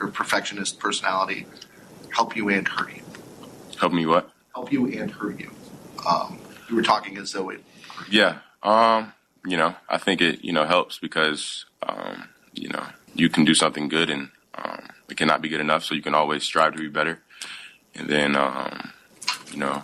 [0.00, 1.46] or perfectionist personality
[2.10, 3.02] help you and hurt you?
[3.82, 4.30] help me what?
[4.54, 5.50] Help you and hurt you.
[6.08, 6.38] Um,
[6.70, 7.64] you were talking as though it.
[8.08, 8.38] Yeah.
[8.62, 9.12] Um,
[9.44, 12.84] you know, I think it, you know, helps because, um, you know,
[13.14, 15.82] you can do something good and, um, it cannot be good enough.
[15.82, 17.20] So you can always strive to be better.
[17.96, 18.92] And then, um,
[19.50, 19.82] you know,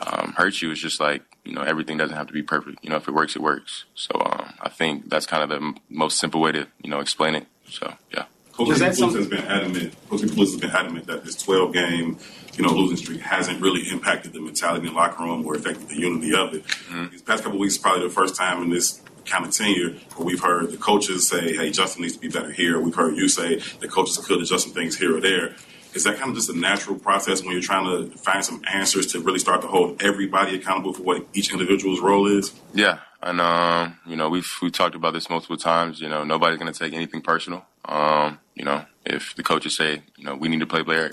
[0.00, 2.78] um, hurt you It's just like, you know, everything doesn't have to be perfect.
[2.82, 3.84] You know, if it works, it works.
[3.94, 7.00] So, um, I think that's kind of the m- most simple way to, you know,
[7.00, 7.46] explain it.
[7.68, 8.24] So, yeah.
[8.52, 9.94] Coach Was that some- has been adamant.
[10.10, 12.18] Coach Flus has been adamant that this 12 game,
[12.56, 15.88] you know, losing streak hasn't really impacted the mentality in the locker room or affected
[15.88, 16.64] the unity of it.
[17.10, 20.26] These past couple weeks, is probably the first time in this kind of tenure where
[20.26, 23.28] we've heard the coaches say, "Hey, Justin needs to be better here." We've heard you
[23.28, 25.54] say the coaches could adjust some things here or there.
[25.94, 29.06] Is that kind of just a natural process when you're trying to find some answers
[29.08, 32.52] to really start to hold everybody accountable for what each individual's role is?
[32.72, 36.00] Yeah, and um, you know we've we talked about this multiple times.
[36.00, 37.64] You know, nobody's going to take anything personal.
[37.84, 41.10] Um, you know, if the coaches say, you know, we need to play better,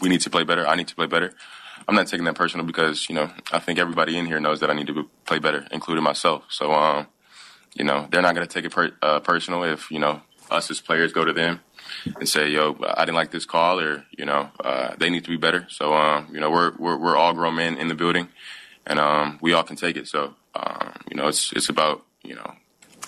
[0.00, 0.66] we need to play better.
[0.66, 1.34] I need to play better.
[1.86, 4.70] I'm not taking that personal because you know I think everybody in here knows that
[4.70, 6.44] I need to play better, including myself.
[6.48, 7.08] So um,
[7.74, 10.70] you know they're not going to take it per, uh, personal if you know us
[10.70, 11.60] as players go to them
[12.18, 15.30] and say, "Yo, I didn't like this call," or you know uh, they need to
[15.30, 15.66] be better.
[15.68, 18.28] So um, you know we're, we're we're all grown men in the building,
[18.86, 20.06] and um, we all can take it.
[20.08, 22.54] So um, you know it's it's about you know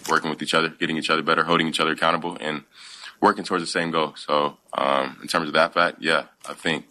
[0.08, 2.62] working with each other, getting each other better, holding each other accountable, and
[3.20, 4.14] working towards the same goal.
[4.16, 6.86] So um, in terms of that fact, yeah, I think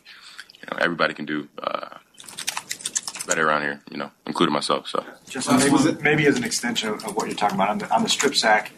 [0.60, 1.98] you know everybody can do uh,
[3.28, 3.82] better around here.
[3.90, 4.88] You know, including myself.
[4.88, 8.04] So Just maybe, maybe as an extension of what you're talking about on the, on
[8.04, 8.72] the strip sack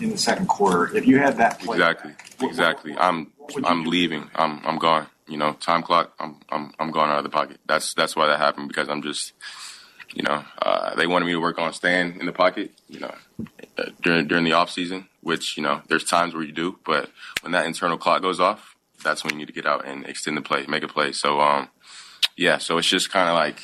[0.00, 2.96] in the second quarter, if you had that play, exactly, exactly.
[2.98, 3.32] I'm
[3.64, 4.30] I'm leaving.
[4.34, 5.06] I'm I'm gone.
[5.28, 6.12] You know, time clock.
[6.18, 7.58] I'm I'm I'm gone out of the pocket.
[7.66, 9.32] That's that's why that happened because I'm just.
[10.14, 12.70] You know, uh, they wanted me to work on staying in the pocket.
[12.88, 13.14] You know,
[13.76, 17.10] uh, during during the off season, which you know, there's times where you do, but
[17.40, 20.36] when that internal clock goes off, that's when you need to get out and extend
[20.36, 21.12] the play, make a play.
[21.12, 21.68] So, um,
[22.36, 23.60] yeah, so it's just kind of like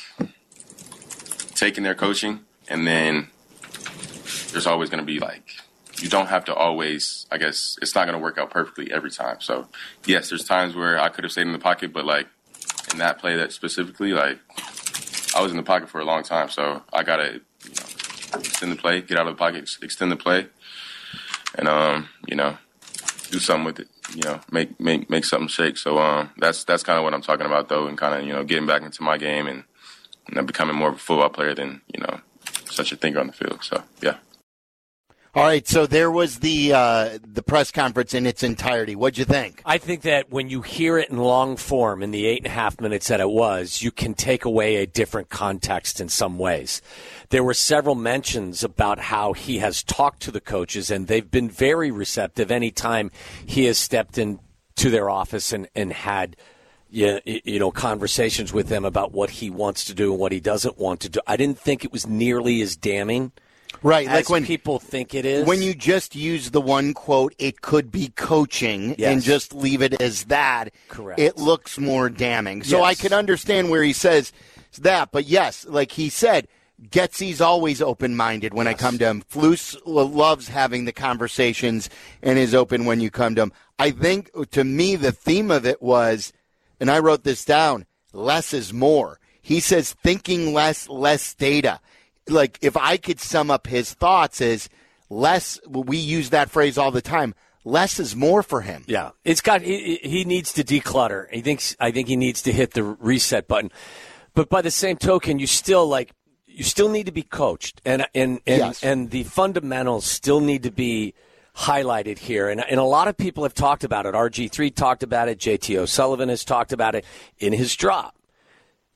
[1.55, 3.27] taking their coaching, and then
[4.51, 5.55] there's always going to be like
[6.01, 7.25] you don't have to always.
[7.31, 9.37] I guess it's not going to work out perfectly every time.
[9.39, 9.67] So,
[10.05, 12.27] yes, there's times where I could have stayed in the pocket, but like
[12.91, 14.39] in that play that specifically, like
[15.35, 18.71] I was in the pocket for a long time, so I gotta you know, extend
[18.71, 20.47] the play, get out of the pocket, extend the play,
[21.55, 22.57] and um, you know,
[23.29, 23.87] do something with it.
[24.15, 25.77] You know, make make make something shake.
[25.77, 28.33] So um, that's that's kind of what I'm talking about, though, and kind of you
[28.33, 29.63] know getting back into my game and
[30.31, 32.19] know, becoming more of a football player than you know
[32.69, 33.63] such a thinker on the field.
[33.63, 34.17] So yeah.
[35.33, 38.97] All right, so there was the uh, the press conference in its entirety.
[38.97, 39.61] What'd you think?
[39.65, 42.49] I think that when you hear it in long form, in the eight and a
[42.49, 46.81] half minutes that it was, you can take away a different context in some ways.
[47.29, 51.49] There were several mentions about how he has talked to the coaches, and they've been
[51.49, 53.09] very receptive anytime
[53.45, 54.41] he has stepped into
[54.89, 56.35] their office and, and had
[56.89, 60.41] you, you know conversations with them about what he wants to do and what he
[60.41, 61.21] doesn't want to do.
[61.25, 63.31] I didn't think it was nearly as damning
[63.83, 65.45] Right, as like when people think it is.
[65.45, 69.11] when you just use the one quote, it could be coaching, Yes.
[69.11, 70.69] and just leave it as that.
[70.87, 71.19] Correct.
[71.19, 72.63] It looks more damning.
[72.63, 74.31] So I can understand where he says
[74.79, 76.47] that, but yes, like he said,
[76.89, 79.23] Getsy's always open minded when I come to him.
[79.31, 81.89] Flus loves having the conversations
[82.23, 83.53] and is open when you come to him.
[83.77, 86.33] I think to me the theme of it was,
[86.79, 89.19] and I wrote this down: less is more.
[89.43, 91.79] He says thinking less, less data
[92.31, 94.69] like if I could sum up his thoughts is
[95.09, 97.35] less we use that phrase all the time.
[97.63, 98.83] Less is more for him.
[98.87, 99.61] Yeah, it's got.
[99.61, 101.29] He, he needs to declutter.
[101.31, 101.75] He thinks.
[101.79, 103.71] I think he needs to hit the reset button.
[104.33, 106.11] But by the same token, you still like.
[106.47, 108.83] You still need to be coached, and and and, Yes.
[108.83, 111.13] and the fundamentals still need to be
[111.55, 112.49] highlighted here.
[112.49, 114.15] And and a lot of people have talked about it.
[114.15, 115.37] RG three talked about it.
[115.37, 117.05] JT O'Sullivan has talked about it
[117.37, 118.15] in his drop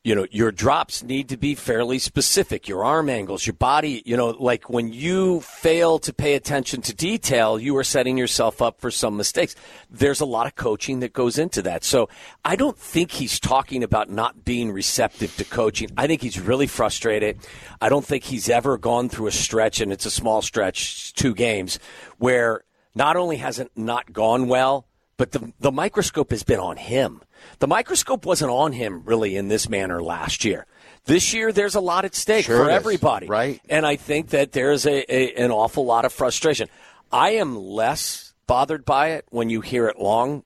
[0.05, 2.67] you know your drops need to be fairly specific.
[2.67, 6.93] Your arm angles your body you know like when you fail to pay attention to
[6.93, 9.55] detail you are setting yourself up for some mistakes.
[9.89, 11.83] There's a lot of coaching that goes into that.
[11.83, 12.07] So
[12.45, 15.89] i don't think he's talking about not being receptive to coaching.
[15.97, 17.39] I think he's really frustrated.
[17.81, 21.33] I don't think he's ever gone through a stretch and it's a small stretch two
[21.33, 21.79] games
[22.19, 24.85] where not only has it not gone well
[25.17, 27.21] but the, the microscope has been on him.
[27.59, 30.65] The microscope wasn't on him really in this manner last year.
[31.05, 32.75] This year, there's a lot at stake Sure for is.
[32.75, 33.27] everybody.
[33.27, 33.61] Right.
[33.69, 36.67] And I think that there's a, a, an awful lot of frustration.
[37.11, 40.43] I am less bothered by it when you hear it long,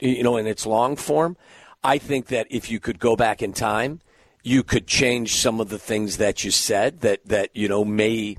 [0.00, 1.36] you know, in its long form.
[1.84, 4.00] I think that if you could go back in time,
[4.42, 8.36] you could change some of the things that you said that, that you know, may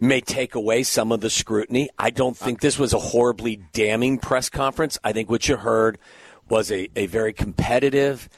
[0.00, 1.88] may take away some of the scrutiny.
[1.98, 4.98] I don't think this was a horribly damning press conference.
[5.02, 5.98] I think what you heard
[6.48, 8.28] was a, a very competitive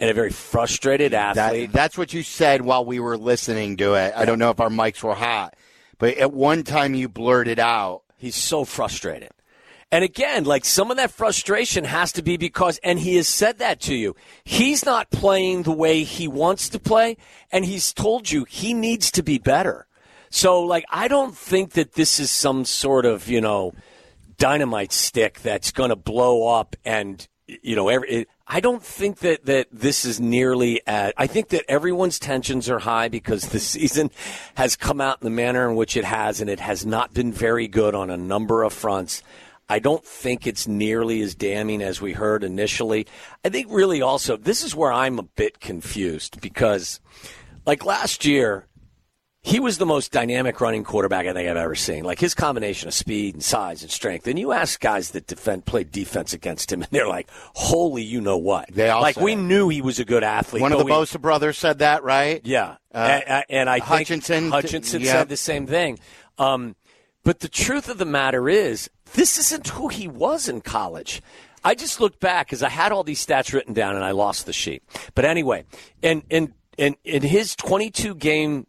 [0.00, 1.72] and a very frustrated athlete.
[1.72, 4.12] That, that's what you said while we were listening to it.
[4.16, 5.54] I don't know if our mics were hot,
[5.98, 8.02] but at one time you blurted out.
[8.16, 9.30] He's so frustrated.
[9.92, 13.58] And again, like some of that frustration has to be because, and he has said
[13.58, 17.16] that to you, he's not playing the way he wants to play,
[17.52, 19.86] and he's told you he needs to be better.
[20.34, 23.72] So, like, I don't think that this is some sort of, you know,
[24.36, 29.20] dynamite stick that's going to blow up and, you know, every, it, I don't think
[29.20, 33.60] that, that this is nearly at, I think that everyone's tensions are high because the
[33.60, 34.10] season
[34.56, 37.30] has come out in the manner in which it has, and it has not been
[37.30, 39.22] very good on a number of fronts.
[39.68, 43.06] I don't think it's nearly as damning as we heard initially.
[43.44, 46.98] I think really also, this is where I'm a bit confused because,
[47.64, 48.66] like last year,
[49.46, 52.02] he was the most dynamic running quarterback I think I've ever seen.
[52.02, 54.26] Like his combination of speed and size and strength.
[54.26, 58.22] And you ask guys that defend play defense against him, and they're like, "Holy, you
[58.22, 60.62] know what?" They all like we knew he was a good athlete.
[60.62, 62.40] One of the Bosa brothers said that, right?
[62.42, 65.12] Yeah, Uh, and, and I think Hutchinson- Hutchinson yeah.
[65.12, 65.98] said the same thing.
[66.38, 66.74] Um,
[67.22, 71.20] but the truth of the matter is, this isn't who he was in college.
[71.62, 74.46] I just looked back because I had all these stats written down and I lost
[74.46, 74.82] the sheet.
[75.14, 75.64] But anyway,
[76.02, 78.66] and in in in his 22 game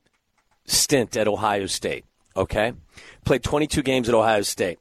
[0.65, 2.05] stint at Ohio State,
[2.35, 2.73] okay,
[3.23, 4.79] played 22 games at Ohio State.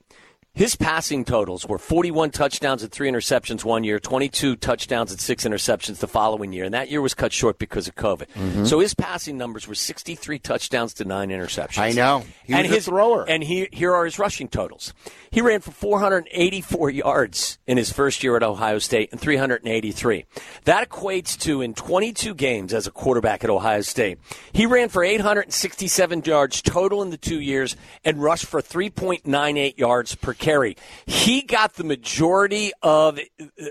[0.55, 5.43] His passing totals were 41 touchdowns and three interceptions one year, 22 touchdowns and six
[5.43, 8.29] interceptions the following year, and that year was cut short because of COVID.
[8.29, 8.65] Mm-hmm.
[8.65, 11.79] So his passing numbers were 63 touchdowns to nine interceptions.
[11.79, 12.23] I know.
[12.45, 13.29] He and a his thrower.
[13.29, 14.95] And he, here are his rushing totals.
[15.29, 20.25] He ran for 484 yards in his first year at Ohio State and 383.
[20.67, 24.21] That equates to in 22 games as a quarterback at Ohio State.
[24.53, 27.75] He ran for 867 yards total in the two years
[28.05, 30.77] and rushed for 3.98 yards per carry.
[31.07, 33.19] He got the majority of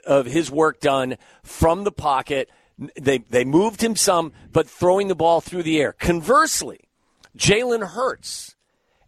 [0.05, 2.49] of his work done from the pocket.
[2.99, 5.93] They they moved him some, but throwing the ball through the air.
[5.93, 6.81] Conversely,
[7.37, 8.55] Jalen Hurts.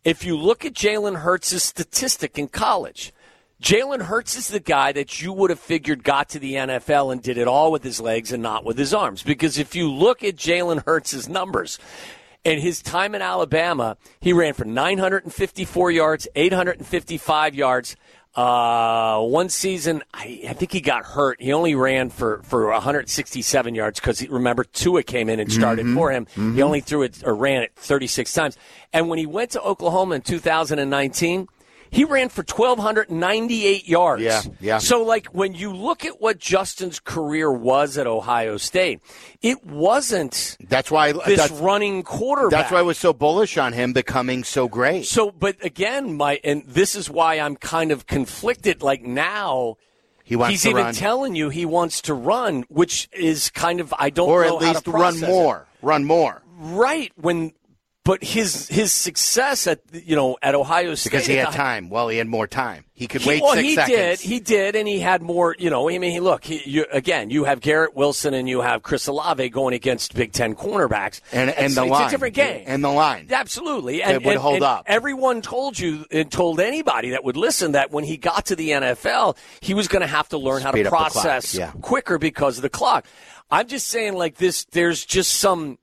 [0.03, 3.11] If you look at Jalen Hurts' statistic in college,
[3.59, 7.24] Jalen Hurts is the guy that you would have figured got to the NFL and
[7.24, 9.24] did it all with his legs and not with his arms.
[9.24, 11.80] Because if you look at Jalen Hurts' numbers,
[12.46, 17.98] in his time in Alabama, he ran for 954 yards, 855 yards.
[18.36, 21.41] Uh, one season, I, I think he got hurt.
[21.41, 26.12] He only ran for, for 167 yards because remember Tua came in and started for
[26.12, 26.28] him.
[26.54, 28.58] He only threw it or ran it 36 times.
[28.93, 31.48] And when he went to Oklahoma in 2019,
[31.96, 34.22] he ran for 1,298 yards.
[34.22, 34.78] Yeah, yeah.
[34.80, 39.00] So, like, when you look at what Justin's career was at Ohio State,
[39.41, 42.52] it wasn't That's why this that's, running quarterback.
[42.52, 45.06] that's why I was so bullish on him becoming so great.
[45.06, 48.82] So, but again, my and this is why I'm kind of conflicted.
[48.84, 49.78] Like now,
[50.24, 50.93] He wants he's even run.
[50.93, 54.62] telling you he wants to run, which is kind of I don't or know at
[54.64, 55.28] least run process it.
[55.28, 55.68] more.
[55.82, 56.41] Run more.
[56.58, 57.12] right?
[57.16, 57.54] When,
[58.06, 61.89] but his his success at you know at Ohio State Because he had time.
[61.89, 62.86] Well, he had more time.
[62.93, 63.97] He could He, wait well, six he seconds.
[63.97, 64.20] did.
[64.22, 65.53] He did, and he had more.
[65.60, 66.45] You know, I mean, he, look.
[66.45, 70.32] He, you, again, you have Garrett Wilson and you have Chris Olave going against Big
[70.32, 72.08] Ten cornerbacks, And- and It's- the it's line.
[72.08, 72.64] a different game.
[72.68, 73.28] And the line.
[73.30, 74.84] Absolutely, and, It would and- hold and up.
[74.86, 78.70] Everyone told you and told anybody that would listen that when he got to the
[78.70, 81.72] NFL, he was going to have to learn how to up the clock, process yeah.
[81.82, 83.06] quicker because of the clock.
[83.51, 84.64] I'm just saying, like this.
[84.72, 85.80] There's just some.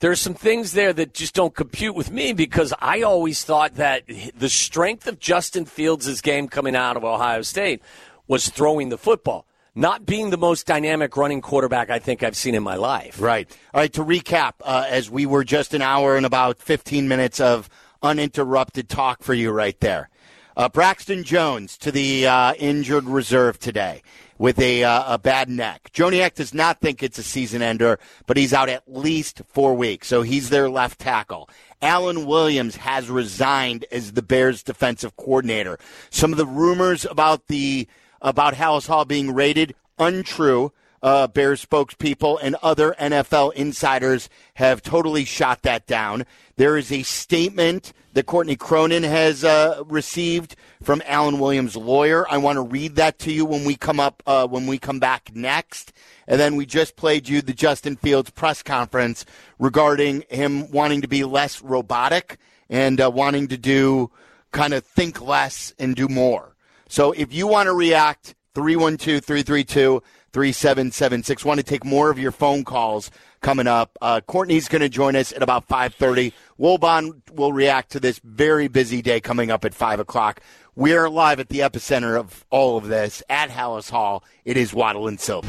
[0.00, 4.04] There's some things there that just don't compute with me because I always thought that
[4.36, 7.82] the strength of Justin Fields' game coming out of Ohio State
[8.28, 9.44] was throwing the football,
[9.74, 13.20] not being the most dynamic running quarterback I think I've seen in my life.
[13.20, 13.50] Right.
[13.74, 13.92] All right.
[13.94, 17.68] To recap, uh, as we were just an hour and about 15 minutes of
[18.00, 20.10] uninterrupted talk for you right there.
[20.56, 24.02] Uh, Braxton Jones to the uh, injured reserve today
[24.38, 25.90] with a, uh, a bad neck.
[25.92, 30.08] Joniak does not think it's a season ender, but he's out at least four weeks,
[30.08, 31.50] so he's their left tackle.
[31.82, 35.78] Alan Williams has resigned as the Bears defensive coordinator.
[36.10, 37.86] Some of the rumors about the
[38.20, 40.72] about Halas Hall being raided untrue.
[41.00, 46.26] Uh, Bears spokespeople and other NFL insiders have totally shot that down.
[46.56, 52.28] There is a statement that Courtney Cronin has uh, received from Alan Williams' lawyer.
[52.28, 54.98] I want to read that to you when we come up uh, when we come
[54.98, 55.92] back next.
[56.26, 59.24] And then we just played you the Justin Fields press conference
[59.60, 62.38] regarding him wanting to be less robotic
[62.68, 64.10] and uh, wanting to do
[64.50, 66.56] kind of think less and do more.
[66.88, 70.02] So if you want to react, 312 332
[70.32, 71.44] 3776.
[71.44, 73.96] Want to take more of your phone calls coming up.
[74.00, 76.32] Uh, Courtney's going to join us at about 5.30.
[76.58, 80.40] Wilbon will react to this very busy day coming up at 5 o'clock.
[80.74, 84.22] We're live at the epicenter of all of this at Halas Hall.
[84.44, 85.48] It is Waddle and Silvy.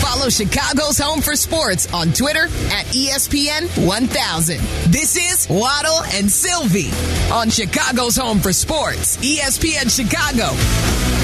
[0.00, 4.58] Follow Chicago's Home for Sports on Twitter at ESPN 1000.
[4.92, 6.90] This is Waddle and Silvy
[7.32, 11.19] on Chicago's Home for Sports, ESPN Chicago.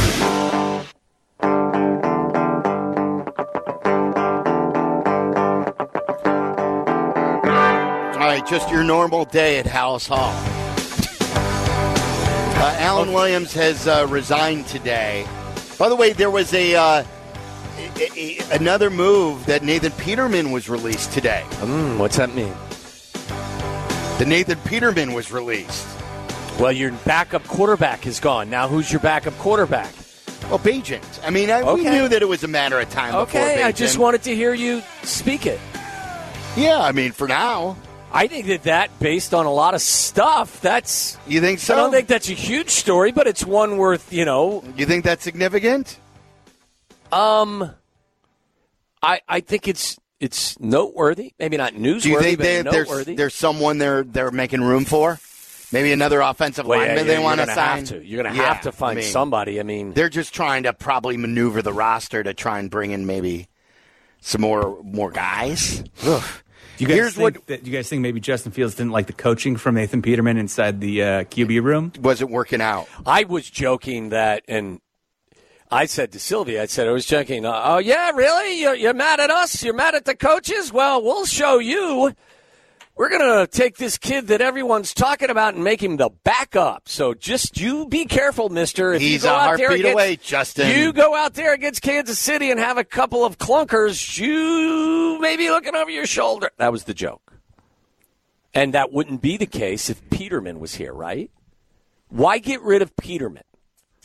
[8.37, 10.31] Right, just your normal day at Halas Hall.
[12.63, 15.27] Uh, Alan Williams has uh, resigned today.
[15.79, 17.05] By the way, there was a, uh,
[17.79, 21.45] a- a- another move that Nathan Peterman was released today.
[21.61, 22.53] Mm, what's that mean?
[24.19, 25.89] The Nathan Peterman was released.
[26.61, 28.51] Well, your backup quarterback is gone.
[28.51, 29.95] Now, who's your backup quarterback?
[30.51, 31.25] Well, Bagent.
[31.25, 33.15] I mean, I, we knew that it was a matter of time.
[33.15, 35.59] Okay, I just wanted to hear you speak it.
[36.55, 37.79] Yeah, I mean, for now.
[38.13, 41.19] I think that that, based on a lot of stuff, that's.
[41.27, 41.75] You think so?
[41.75, 44.65] I don't think that's a huge story, but it's one worth, you know.
[44.77, 45.99] You think that's significant?
[47.13, 47.71] Um,
[49.03, 51.35] I I think it's it's noteworthy.
[51.39, 53.15] Maybe not newsworthy, Do you think but they, there's noteworthy.
[53.17, 55.19] there's someone they're they're making room for?
[55.73, 57.79] Maybe another offensive Well, lineman yeah, they want to sign.
[57.81, 58.05] have to.
[58.05, 59.59] You're gonna Yeah, have to find I mean, somebody.
[59.61, 63.05] I mean, They're just trying to probably maneuver the roster to try and bring in
[63.05, 63.49] maybe
[64.21, 65.83] some more more guys.
[66.05, 66.23] Ugh.
[66.77, 69.07] Do you guys Here's think what that you guys think maybe Justin Fields didn't like
[69.07, 71.93] the coaching from Nathan Peterman inside the uh, QB room?
[72.01, 72.89] wasn't working out.
[73.07, 74.81] I was joking that, and
[75.71, 77.45] I said to Sylvia, I said I was joking.
[77.47, 78.61] uh, Oh yeah, really?
[78.61, 79.63] You're, you're mad at us?
[79.63, 80.73] You're mad at the coaches?
[80.73, 82.15] Well, we'll show you.
[82.97, 86.89] We're gonna take this kid that everyone's talking about and make him the backup.
[86.89, 88.95] So just you be careful, Mister.
[88.95, 90.79] If He's you go a out there against, away, Justin.
[90.79, 94.19] You go out there against Kansas City and have a couple of clunkers.
[94.19, 96.51] You may be looking over your shoulder.
[96.57, 97.35] That was the joke,
[98.55, 101.31] and that wouldn't be the case if Peterman was here, right?
[102.09, 103.43] Why get rid of Peterman?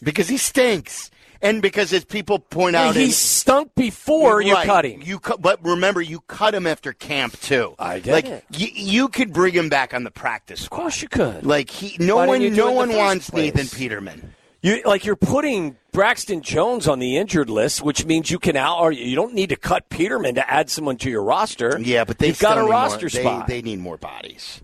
[0.02, 1.12] because he stinks,
[1.42, 5.02] and because as people point out, he in- stunk before you cut him.
[5.04, 7.76] You cut, but remember, you cut him after camp too.
[7.80, 8.46] I get like, it.
[8.50, 10.78] You, could bring him back on the practice squad.
[10.78, 11.46] Of course you could.
[11.46, 13.54] Like he, no Why one, didn't you do it no one wants place?
[13.54, 14.34] Nathan Peterman.
[14.64, 18.80] You like you're putting Braxton Jones on the injured list, which means you can out
[18.80, 21.80] or you don't need to cut Peterman to add someone to your roster.
[21.82, 23.48] Yeah, but they've got a roster more, spot.
[23.48, 24.62] They, they need more bodies.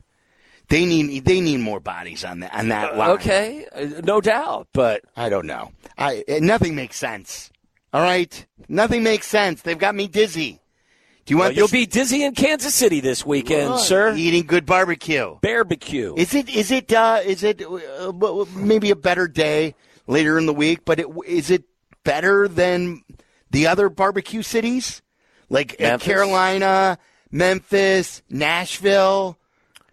[0.69, 3.11] They need they need more bodies on that on that line.
[3.11, 5.71] okay, uh, no doubt, but I don't know.
[5.97, 7.51] I nothing makes sense.
[7.93, 9.61] All right, nothing makes sense.
[9.61, 10.59] They've got me dizzy.
[11.25, 11.57] Do you well, want?
[11.57, 14.13] you'll be dizzy in Kansas City this weekend, sir.
[14.15, 15.37] Eating good barbecue.
[15.41, 16.13] Barbecue.
[16.17, 16.49] Is it?
[16.49, 16.91] Is it?
[16.91, 17.61] Uh, is it?
[17.61, 19.73] Uh, maybe a better day
[20.05, 21.63] later in the week, but it, is it
[22.03, 23.03] better than
[23.51, 25.01] the other barbecue cities,
[25.49, 26.05] like uh, Memphis?
[26.05, 26.97] Carolina,
[27.31, 29.37] Memphis, Nashville?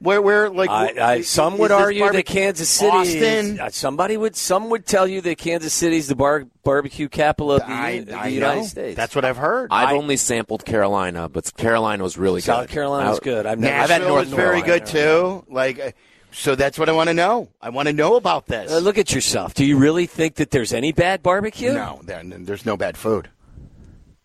[0.05, 2.91] Where, where, like, I, I, some is would this argue that Kansas City.
[2.97, 3.55] Austin.
[3.55, 4.37] Is, uh, somebody would.
[4.37, 8.01] Some would tell you that Kansas City is the bar, barbecue capital of the, I,
[8.01, 8.67] the I United know.
[8.67, 8.97] States.
[8.97, 9.69] That's what I've heard.
[9.73, 12.69] I've I- only sampled Carolina, but Carolina was really South good.
[12.69, 13.47] South Carolina was good.
[13.47, 13.75] I've never.
[13.83, 14.85] I've had North is very Carolina.
[14.85, 15.45] good too.
[15.49, 15.91] Like, uh,
[16.33, 17.49] so that's what I want to know.
[17.63, 18.71] I want to know about this.
[18.71, 19.55] Uh, look at yourself.
[19.55, 21.73] Do you really think that there's any bad barbecue?
[21.73, 23.31] no, there, there's no bad food.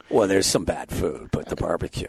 [0.09, 2.07] Well, there's some bad food, but the barbecue.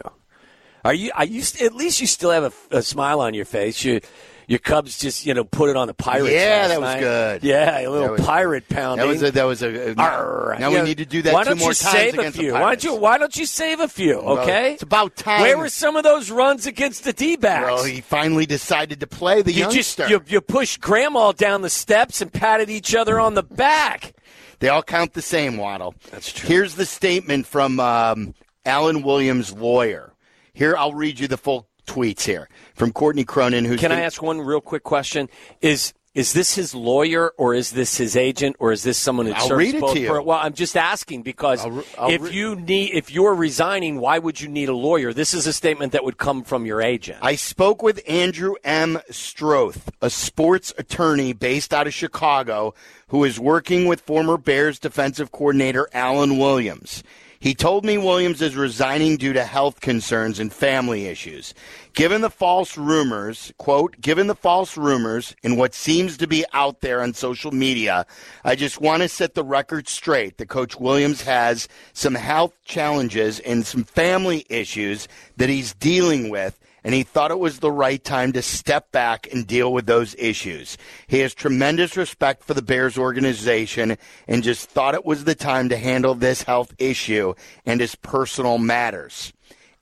[0.83, 1.11] Are you?
[1.15, 1.43] Are you?
[1.61, 3.83] At least you still have a, a smile on your face.
[3.83, 4.01] You,
[4.47, 6.31] your Cubs just you know put it on the Pirates.
[6.31, 6.99] Yeah, that was night.
[6.99, 7.43] good.
[7.43, 9.05] Yeah, a little was- pirate pounding.
[9.05, 9.95] That was a, that was a.
[9.99, 10.57] Arr.
[10.59, 12.53] now we need to do that Why don't more you times save a few?
[12.53, 12.95] Why don't you?
[12.95, 14.17] Why don't you save a few?
[14.21, 15.41] Well, Okay, it's about time.
[15.41, 17.65] Where were some of those runs against the D-backs?
[17.65, 20.07] Well, he finally decided to play the you youngster.
[20.07, 24.13] just you, you pushed Grandma down the steps and patted each other on the back.
[24.59, 25.95] They all count the same, Waddle.
[26.11, 26.49] That's true.
[26.49, 30.10] Here's the statement from um, Alan Williams' lawyer.
[30.53, 33.65] Here, I'll read you the full tweets here from Courtney Cronin.
[33.65, 35.29] Who's Can been- I ask one real quick question?
[35.61, 39.31] Is is this his lawyer or is this his agent or is this someone who
[39.31, 39.93] I'll serves read it both?
[39.93, 40.09] to you.
[40.09, 43.97] per- well, I'm just asking because I'll I'll if re- you need if you're resigning,
[44.01, 45.13] why would you need a lawyer?
[45.13, 47.19] This is a statement that would come from your agent.
[47.21, 48.99] I spoke with Andrew M.
[49.09, 52.73] Stroth, a sports attorney based out of Chicago,
[53.07, 57.03] who is working with former Bears defensive coordinator Alan Williams.
[57.41, 61.55] He told me Williams is resigning due to health concerns and family issues.
[61.93, 66.81] Given the false rumors, quote, given the false rumors and what seems to be out
[66.81, 68.05] there on social media,
[68.45, 73.39] I just want to set the record straight that Coach Williams has some health challenges
[73.39, 78.03] and some family issues that he's dealing with and he thought it was the right
[78.03, 80.77] time to step back and deal with those issues.
[81.07, 85.69] He has tremendous respect for the Bears organization and just thought it was the time
[85.69, 87.33] to handle this health issue
[87.65, 89.31] and his personal matters.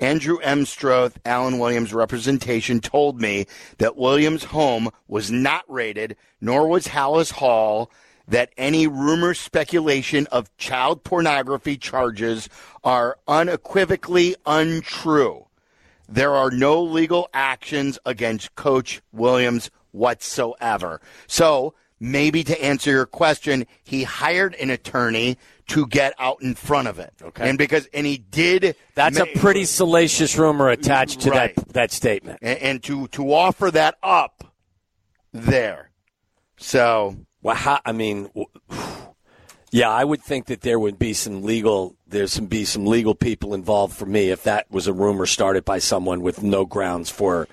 [0.02, 0.64] Andrew M.
[0.64, 3.46] Stroth, Alan Williams' representation told me
[3.80, 7.92] that Williams' home was not raided, nor was Halas Hall,
[8.26, 12.48] that any rumor speculation of child pornography charges
[12.82, 15.49] are unequivocally untrue.
[16.12, 21.02] There are no legal actions against Coach Williams whatsoever.
[21.28, 25.38] So, maybe to answer your question, he hired an attorney
[25.68, 27.14] to get out in front of it.
[27.22, 27.48] Okay.
[27.48, 31.56] And because and he did That's ma- a pretty salacious rumor attached to Right.
[31.56, 32.40] that that statement.
[32.42, 34.52] and, and to to offer that up
[35.32, 35.92] there.
[36.58, 38.30] So, Well, how, I mean,
[39.72, 41.96] yeah, I would think that there would be some legal.
[42.08, 45.66] There's some be some legal people involved for me if that was a rumor started
[45.66, 47.48] by someone with no grounds for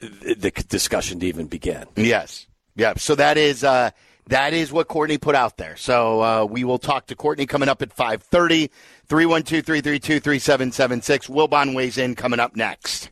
[0.00, 1.86] the discussion to even begin.
[1.96, 2.46] Yes.
[2.74, 2.94] Yeah.
[2.96, 3.90] So that is uh,
[4.26, 5.76] that is what Courtney put out there.
[5.76, 8.70] So uh, we will talk to Courtney coming up at 530.
[9.12, 11.28] 312-332-3776.
[11.28, 13.10] Wilbon weighs in coming up next.